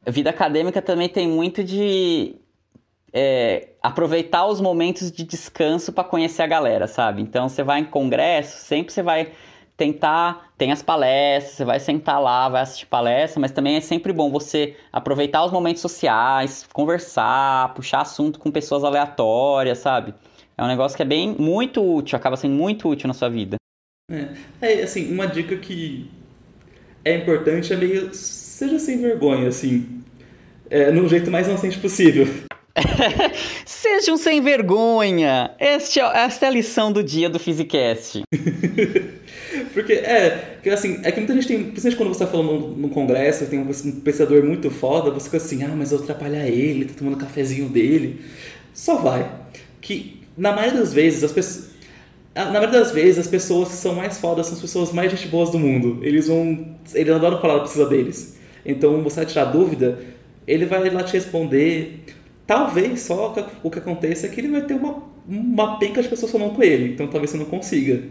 vida 0.09 0.31
acadêmica 0.31 0.81
também 0.81 1.09
tem 1.09 1.29
muito 1.29 1.63
de 1.65 2.37
é, 3.19 3.69
aproveitar 3.83 4.45
os 4.47 4.61
momentos 4.61 5.11
de 5.11 5.25
descanso 5.25 5.91
para 5.91 6.05
conhecer 6.05 6.43
a 6.43 6.47
galera, 6.47 6.87
sabe? 6.87 7.23
Então 7.23 7.49
você 7.49 7.63
vai 7.63 7.81
em 7.81 7.85
congresso, 7.85 8.63
sempre 8.63 8.93
você 8.93 9.03
vai 9.03 9.33
tentar, 9.75 10.53
tem 10.59 10.71
as 10.71 10.83
palestras, 10.83 11.57
você 11.57 11.65
vai 11.65 11.81
sentar 11.81 12.21
lá, 12.21 12.47
vai 12.51 12.61
assistir 12.61 12.85
palestra, 12.85 13.41
mas 13.41 13.53
também 13.53 13.77
é 13.77 13.81
sempre 13.81 14.13
bom 14.13 14.31
você 14.31 14.77
aproveitar 14.93 15.47
os 15.47 15.51
momentos 15.51 15.81
sociais, 15.81 16.69
conversar, 16.75 17.73
puxar 17.73 18.03
assunto 18.03 18.39
com 18.39 18.51
pessoas 18.51 18.85
aleatórias, 18.85 19.79
sabe? 19.79 20.13
É 20.59 20.63
um 20.63 20.69
negócio 20.69 20.95
que 20.95 21.03
é 21.03 21.07
bem 21.07 21.35
muito 21.39 21.83
útil, 21.83 22.19
acaba 22.19 22.37
sendo 22.37 22.55
muito 22.55 22.87
útil 22.87 23.09
na 23.09 23.15
sua 23.15 23.31
vida. 23.31 23.57
É, 24.13 24.29
é 24.61 24.83
assim, 24.83 25.11
uma 25.11 25.27
dica 25.27 25.57
que 25.57 26.11
é 27.03 27.15
importante 27.17 27.73
é 27.73 27.77
meio 27.77 28.13
seja 28.13 28.79
sem 28.79 29.01
vergonha, 29.01 29.49
assim, 29.49 30.03
é, 30.69 30.91
no 30.91 31.09
jeito 31.09 31.31
mais 31.31 31.49
inocente 31.49 31.79
possível. 31.79 32.27
Seja 33.65 34.13
um 34.13 34.17
sem 34.17 34.41
vergonha! 34.41 35.51
Este, 35.59 36.01
é, 36.01 36.25
esta 36.25 36.47
é 36.47 36.49
a 36.49 36.53
lição 36.53 36.93
do 36.93 37.03
dia 37.03 37.29
do 37.29 37.39
Physicast. 37.39 38.23
porque, 39.73 39.95
é, 39.95 40.59
que, 40.63 40.71
assim, 40.71 41.01
é 41.03 41.11
que 41.11 41.19
muita 41.19 41.35
gente 41.35 41.49
tem, 41.49 41.65
principalmente 41.65 41.97
quando 41.97 42.09
você 42.09 42.25
está 42.25 42.27
falando 42.27 42.77
num, 42.77 42.89
congresso, 42.89 43.47
tem 43.47 43.59
um, 43.59 43.71
um 43.71 44.01
pensador 44.01 44.45
muito 44.45 44.71
foda, 44.71 45.11
você 45.11 45.25
fica 45.25 45.39
assim, 45.39 45.63
ah, 45.63 45.75
mas 45.75 45.93
eu 45.93 45.99
atrapalhar 45.99 46.47
ele, 46.47 46.85
tá 46.85 46.95
tomando 46.99 47.17
cafezinho 47.17 47.69
dele. 47.69 48.21
Só 48.75 48.97
vai. 48.97 49.31
Que, 49.81 50.21
na 50.37 50.53
maioria 50.53 50.81
das 50.81 50.93
vezes, 50.93 51.25
as 51.25 51.33
pessoas... 51.33 51.77
Na 52.35 52.51
maioria 52.51 52.81
das 52.81 52.93
vezes, 52.93 53.19
as 53.19 53.27
pessoas 53.27 53.71
que 53.71 53.77
são 53.77 53.95
mais 53.95 54.19
fodas 54.19 54.47
são 54.47 54.57
as 54.57 54.61
pessoas 54.61 54.93
mais 54.93 55.11
gente 55.11 55.27
boas 55.29 55.49
do 55.49 55.59
mundo. 55.59 56.01
Eles 56.03 56.29
vão... 56.29 56.77
Eles 56.93 57.15
adoram 57.15 57.41
falar 57.41 57.61
precisa 57.61 57.87
deles. 57.87 58.37
Então, 58.65 59.03
você 59.03 59.17
vai 59.17 59.27
tirar 59.27 59.45
dúvida, 59.47 60.01
ele 60.47 60.67
vai 60.67 60.91
lá 60.91 61.03
te 61.03 61.15
responder 61.15 62.05
Talvez 62.47 63.01
só 63.01 63.35
o 63.63 63.71
que 63.71 63.79
aconteça 63.79 64.27
é 64.27 64.31
que 64.31 64.41
ele 64.41 64.49
vai 64.49 64.63
ter 64.63 64.75
uma, 64.75 65.03
uma 65.27 65.79
penca 65.79 66.01
de 66.01 66.09
pessoas 66.09 66.31
falando 66.31 66.55
com 66.55 66.63
ele, 66.63 66.93
então 66.93 67.09
talvez 67.09 67.31
você 67.31 67.37
não 67.37 67.47
consiga. 67.47 68.05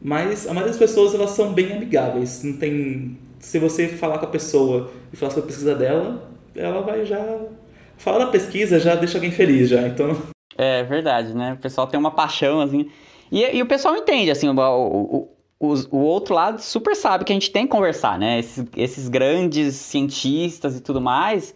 Mas 0.00 0.46
a 0.46 0.52
maioria 0.52 0.72
das 0.72 0.78
pessoas 0.78 1.14
elas 1.14 1.30
são 1.30 1.54
bem 1.54 1.72
amigáveis. 1.72 2.42
Não 2.44 2.58
tem, 2.58 3.18
se 3.38 3.58
você 3.58 3.88
falar 3.88 4.18
com 4.18 4.26
a 4.26 4.28
pessoa 4.28 4.92
e 5.10 5.16
falar 5.16 5.30
sobre 5.30 5.44
a 5.44 5.46
pesquisa 5.46 5.74
dela, 5.74 6.30
ela 6.54 6.82
vai 6.82 7.06
já 7.06 7.40
falar 7.96 8.26
da 8.26 8.30
pesquisa 8.30 8.78
já 8.78 8.94
deixa 8.94 9.16
alguém 9.16 9.30
feliz 9.30 9.70
já. 9.70 9.88
Então 9.88 10.14
é 10.58 10.82
verdade, 10.82 11.34
né? 11.34 11.54
O 11.54 11.56
pessoal 11.56 11.86
tem 11.86 11.98
uma 11.98 12.10
paixão 12.10 12.60
assim. 12.60 12.90
E, 13.32 13.42
e 13.56 13.62
o 13.62 13.66
pessoal 13.66 13.96
entende 13.96 14.30
assim, 14.30 14.48
o, 14.48 14.54
o, 14.54 15.28
o, 15.58 15.74
o, 15.90 15.98
outro 15.98 16.34
lado 16.34 16.60
super 16.60 16.94
sabe 16.94 17.24
que 17.24 17.32
a 17.32 17.34
gente 17.34 17.50
tem 17.50 17.64
que 17.64 17.72
conversar, 17.72 18.18
né? 18.18 18.38
Esses, 18.38 18.64
esses 18.76 19.08
grandes 19.08 19.76
cientistas 19.76 20.76
e 20.76 20.80
tudo 20.80 21.00
mais 21.00 21.54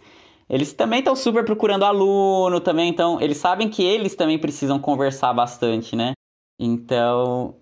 eles 0.51 0.73
também 0.73 0.99
estão 0.99 1.15
super 1.15 1.45
procurando 1.45 1.85
aluno, 1.85 2.59
também 2.59 2.89
então 2.89 3.21
eles 3.21 3.37
sabem 3.37 3.69
que 3.69 3.81
eles 3.81 4.15
também 4.15 4.37
precisam 4.37 4.77
conversar 4.77 5.31
bastante, 5.33 5.95
né? 5.95 6.11
Então, 6.59 7.55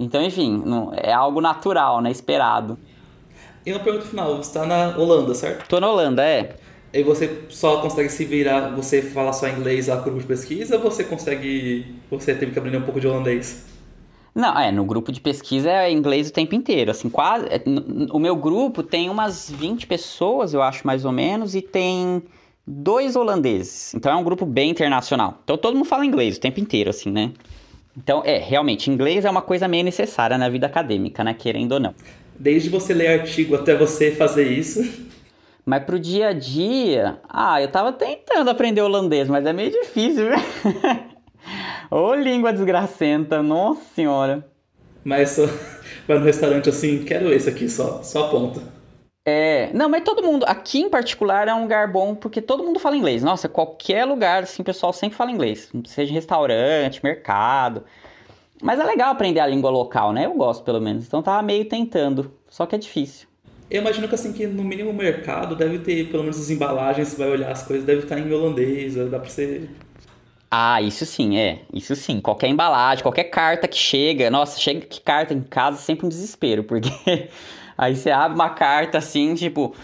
então 0.00 0.22
enfim, 0.22 0.62
não, 0.64 0.90
é 0.94 1.12
algo 1.12 1.42
natural, 1.42 2.00
né? 2.00 2.10
Esperado. 2.10 2.78
E 3.66 3.70
uma 3.70 3.80
pergunta 3.80 4.06
final, 4.06 4.36
você 4.38 4.48
está 4.48 4.64
na 4.64 4.96
Holanda, 4.96 5.34
certo? 5.34 5.68
Tô 5.68 5.78
na 5.78 5.90
Holanda, 5.90 6.24
é. 6.24 6.56
E 6.94 7.02
você 7.02 7.44
só 7.50 7.82
consegue 7.82 8.08
se 8.08 8.24
virar, 8.24 8.70
você 8.70 9.02
fala 9.02 9.32
só 9.34 9.46
inglês 9.46 9.88
lá 9.88 9.96
grupo 9.96 10.18
de 10.18 10.26
pesquisa 10.26 10.76
ou 10.76 10.82
você 10.82 11.04
consegue, 11.04 11.94
você 12.10 12.34
teve 12.34 12.52
que 12.52 12.58
aprender 12.58 12.78
um 12.78 12.82
pouco 12.82 13.00
de 13.00 13.06
holandês? 13.06 13.66
Não, 14.34 14.58
é, 14.58 14.72
no 14.72 14.84
grupo 14.84 15.12
de 15.12 15.20
pesquisa 15.20 15.70
é 15.70 15.92
inglês 15.92 16.28
o 16.28 16.32
tempo 16.32 16.54
inteiro, 16.54 16.90
assim, 16.90 17.08
quase... 17.08 17.46
É, 17.46 17.62
o 18.10 18.18
meu 18.18 18.34
grupo 18.34 18.82
tem 18.82 19.08
umas 19.08 19.48
20 19.48 19.86
pessoas, 19.86 20.52
eu 20.52 20.60
acho, 20.60 20.84
mais 20.86 21.04
ou 21.04 21.12
menos, 21.12 21.54
e 21.54 21.62
tem 21.62 22.22
dois 22.66 23.14
holandeses. 23.14 23.94
Então 23.94 24.12
é 24.12 24.16
um 24.16 24.24
grupo 24.24 24.44
bem 24.44 24.70
internacional. 24.70 25.38
Então 25.44 25.56
todo 25.56 25.74
mundo 25.74 25.86
fala 25.86 26.04
inglês 26.04 26.36
o 26.36 26.40
tempo 26.40 26.58
inteiro, 26.58 26.90
assim, 26.90 27.12
né? 27.12 27.32
Então, 27.96 28.22
é, 28.24 28.38
realmente, 28.38 28.90
inglês 28.90 29.24
é 29.24 29.30
uma 29.30 29.42
coisa 29.42 29.68
meio 29.68 29.84
necessária 29.84 30.36
na 30.36 30.48
vida 30.48 30.66
acadêmica, 30.66 31.22
né? 31.22 31.32
Querendo 31.32 31.72
ou 31.72 31.80
não. 31.80 31.94
Desde 32.36 32.68
você 32.68 32.92
ler 32.92 33.20
artigo 33.20 33.54
até 33.54 33.76
você 33.76 34.10
fazer 34.10 34.50
isso. 34.50 34.82
Mas 35.64 35.84
pro 35.84 35.98
dia 35.98 36.28
a 36.28 36.32
dia, 36.32 37.20
ah, 37.28 37.62
eu 37.62 37.68
tava 37.68 37.92
tentando 37.92 38.50
aprender 38.50 38.82
holandês, 38.82 39.28
mas 39.28 39.46
é 39.46 39.52
meio 39.52 39.70
difícil, 39.70 40.28
viu? 40.28 40.36
Ô 41.90 42.14
língua 42.14 42.52
desgracenta, 42.52 43.42
nossa 43.42 43.82
senhora. 43.94 44.46
Mas 45.04 45.30
só 45.30 45.46
vai 46.08 46.18
no 46.18 46.24
restaurante 46.24 46.68
assim, 46.68 47.04
quero 47.04 47.32
esse 47.32 47.48
aqui 47.48 47.68
só, 47.68 48.02
só 48.02 48.26
aponta. 48.26 48.60
É, 49.26 49.70
não, 49.72 49.88
mas 49.88 50.04
todo 50.04 50.22
mundo, 50.22 50.44
aqui 50.46 50.80
em 50.80 50.90
particular 50.90 51.48
é 51.48 51.54
um 51.54 51.62
lugar 51.62 51.90
bom 51.90 52.14
porque 52.14 52.42
todo 52.42 52.62
mundo 52.62 52.78
fala 52.78 52.96
inglês. 52.96 53.22
Nossa, 53.22 53.48
qualquer 53.48 54.04
lugar, 54.04 54.42
assim, 54.42 54.60
o 54.60 54.64
pessoal 54.64 54.92
sempre 54.92 55.16
fala 55.16 55.30
inglês. 55.30 55.70
Seja 55.86 56.12
restaurante, 56.12 57.00
mercado. 57.02 57.84
Mas 58.62 58.78
é 58.78 58.84
legal 58.84 59.10
aprender 59.10 59.40
a 59.40 59.46
língua 59.46 59.70
local, 59.70 60.12
né? 60.12 60.26
Eu 60.26 60.34
gosto, 60.34 60.62
pelo 60.62 60.80
menos. 60.80 61.06
Então 61.06 61.22
tava 61.22 61.42
meio 61.42 61.66
tentando, 61.66 62.32
só 62.48 62.66
que 62.66 62.74
é 62.74 62.78
difícil. 62.78 63.26
Eu 63.70 63.80
imagino 63.80 64.06
que 64.06 64.14
assim, 64.14 64.32
que 64.32 64.46
no 64.46 64.62
mínimo 64.62 64.90
o 64.90 64.94
mercado 64.94 65.56
deve 65.56 65.78
ter, 65.78 66.10
pelo 66.10 66.22
menos 66.22 66.38
as 66.38 66.50
embalagens, 66.50 67.08
você 67.08 67.16
vai 67.16 67.30
olhar 67.30 67.50
as 67.50 67.62
coisas, 67.62 67.84
deve 67.84 68.02
estar 68.02 68.18
em 68.18 68.30
holandês, 68.30 68.94
dá 68.94 69.18
pra 69.18 69.28
você 69.28 69.68
ah, 70.56 70.80
isso 70.80 71.04
sim, 71.04 71.36
é. 71.36 71.62
Isso 71.72 71.96
sim. 71.96 72.20
Qualquer 72.20 72.46
embalagem, 72.46 73.02
qualquer 73.02 73.24
carta 73.24 73.66
que 73.66 73.76
chega. 73.76 74.30
Nossa, 74.30 74.56
chega 74.60 74.82
que 74.86 75.00
carta 75.00 75.34
em 75.34 75.42
casa 75.42 75.78
sempre 75.78 76.06
um 76.06 76.08
desespero, 76.08 76.62
porque 76.62 76.88
aí 77.76 77.96
você 77.96 78.12
abre 78.12 78.36
uma 78.36 78.50
carta 78.50 78.98
assim, 78.98 79.34
tipo, 79.34 79.74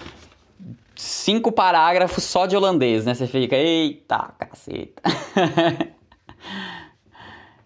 cinco 0.94 1.50
parágrafos 1.50 2.22
só 2.22 2.46
de 2.46 2.56
holandês, 2.56 3.04
né? 3.04 3.14
Você 3.14 3.26
fica, 3.26 3.56
eita, 3.56 4.32
caceta. 4.38 5.02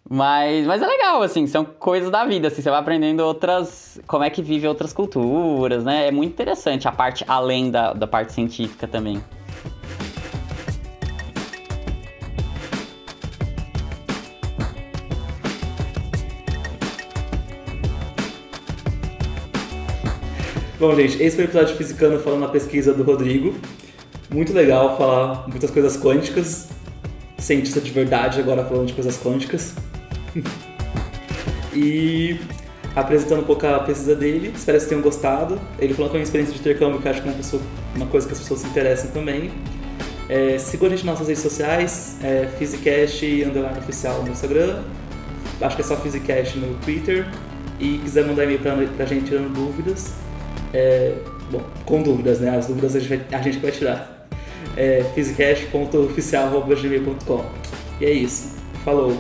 mas, 0.08 0.64
mas 0.64 0.80
é 0.80 0.86
legal, 0.86 1.20
assim, 1.20 1.46
são 1.46 1.62
coisas 1.62 2.10
da 2.10 2.24
vida, 2.24 2.48
assim, 2.48 2.62
você 2.62 2.70
vai 2.70 2.80
aprendendo 2.80 3.20
outras. 3.20 4.00
como 4.06 4.24
é 4.24 4.30
que 4.30 4.40
vive 4.40 4.66
outras 4.66 4.94
culturas, 4.94 5.84
né? 5.84 6.08
É 6.08 6.10
muito 6.10 6.32
interessante 6.32 6.88
a 6.88 6.92
parte 6.92 7.22
além 7.28 7.70
da, 7.70 7.92
da 7.92 8.06
parte 8.06 8.32
científica 8.32 8.88
também. 8.88 9.22
Bom, 20.86 20.94
gente, 20.94 21.22
esse 21.22 21.34
foi 21.34 21.46
o 21.46 21.48
episódio 21.48 21.68
de 21.68 21.78
Fisicano 21.78 22.20
falando 22.20 22.40
na 22.40 22.48
pesquisa 22.48 22.92
do 22.92 23.02
Rodrigo. 23.02 23.54
Muito 24.28 24.52
legal 24.52 24.98
falar 24.98 25.48
muitas 25.48 25.70
coisas 25.70 25.96
quânticas. 25.96 26.68
Cientista 27.38 27.80
de 27.80 27.90
verdade 27.90 28.38
agora 28.38 28.62
falando 28.66 28.88
de 28.88 28.92
coisas 28.92 29.16
quânticas. 29.16 29.74
e 31.74 32.38
apresentando 32.94 33.40
um 33.40 33.44
pouco 33.44 33.66
a 33.66 33.78
pesquisa 33.78 34.14
dele. 34.14 34.52
Espero 34.54 34.76
que 34.76 34.80
vocês 34.80 34.88
tenham 34.90 35.00
gostado. 35.00 35.58
Ele 35.78 35.94
falou 35.94 36.10
que 36.10 36.16
é 36.16 36.20
uma 36.20 36.24
experiência 36.24 36.52
de 36.52 36.60
intercâmbio 36.60 37.00
que 37.00 37.08
acho 37.08 37.22
que 37.22 37.28
é 37.28 37.30
uma, 37.30 37.38
pessoa, 37.38 37.62
uma 37.96 38.06
coisa 38.06 38.26
que 38.26 38.34
as 38.34 38.40
pessoas 38.40 38.60
se 38.60 38.66
interessam 38.66 39.10
também. 39.10 39.52
É, 40.28 40.56
a 40.56 40.58
gente 40.58 40.90
nas 40.90 41.02
nossas 41.02 41.28
redes 41.28 41.42
sociais, 41.42 42.18
é, 42.22 42.46
Physicast 42.58 43.24
underline 43.42 43.78
oficial 43.78 44.22
no 44.22 44.28
Instagram. 44.28 44.82
Acho 45.62 45.76
que 45.76 45.80
é 45.80 45.84
só 45.86 45.96
Physicast 45.96 46.58
no 46.58 46.74
Twitter. 46.80 47.26
E 47.80 47.96
quiser 48.04 48.26
mandar 48.26 48.44
e-mail 48.44 48.60
pra, 48.60 48.76
pra 48.96 49.06
gente 49.06 49.24
tirando 49.24 49.50
dúvidas, 49.52 50.12
é, 50.74 51.14
bom, 51.50 51.62
com 51.86 52.02
dúvidas, 52.02 52.40
né? 52.40 52.54
As 52.56 52.66
dúvidas 52.66 52.96
a 52.96 53.00
gente, 53.00 53.08
vai, 53.08 53.20
a 53.32 53.40
gente 53.42 53.58
vai 53.58 53.70
tirar. 53.70 54.26
é 54.76 55.04
physicast.oficial.gmail.com. 55.14 57.44
E 58.00 58.04
é 58.04 58.10
isso. 58.10 58.56
Falou. 58.84 59.16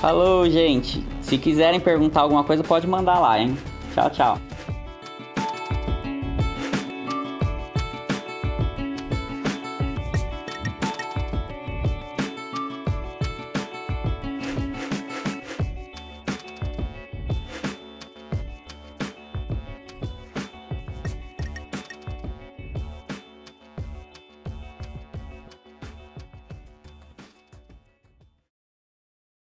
Falou, 0.00 0.48
gente. 0.48 1.04
Se 1.22 1.36
quiserem 1.38 1.80
perguntar 1.80 2.20
alguma 2.20 2.44
coisa, 2.44 2.62
pode 2.62 2.86
mandar 2.86 3.18
lá, 3.18 3.40
hein? 3.40 3.56
Tchau, 3.94 4.10
tchau. 4.10 4.38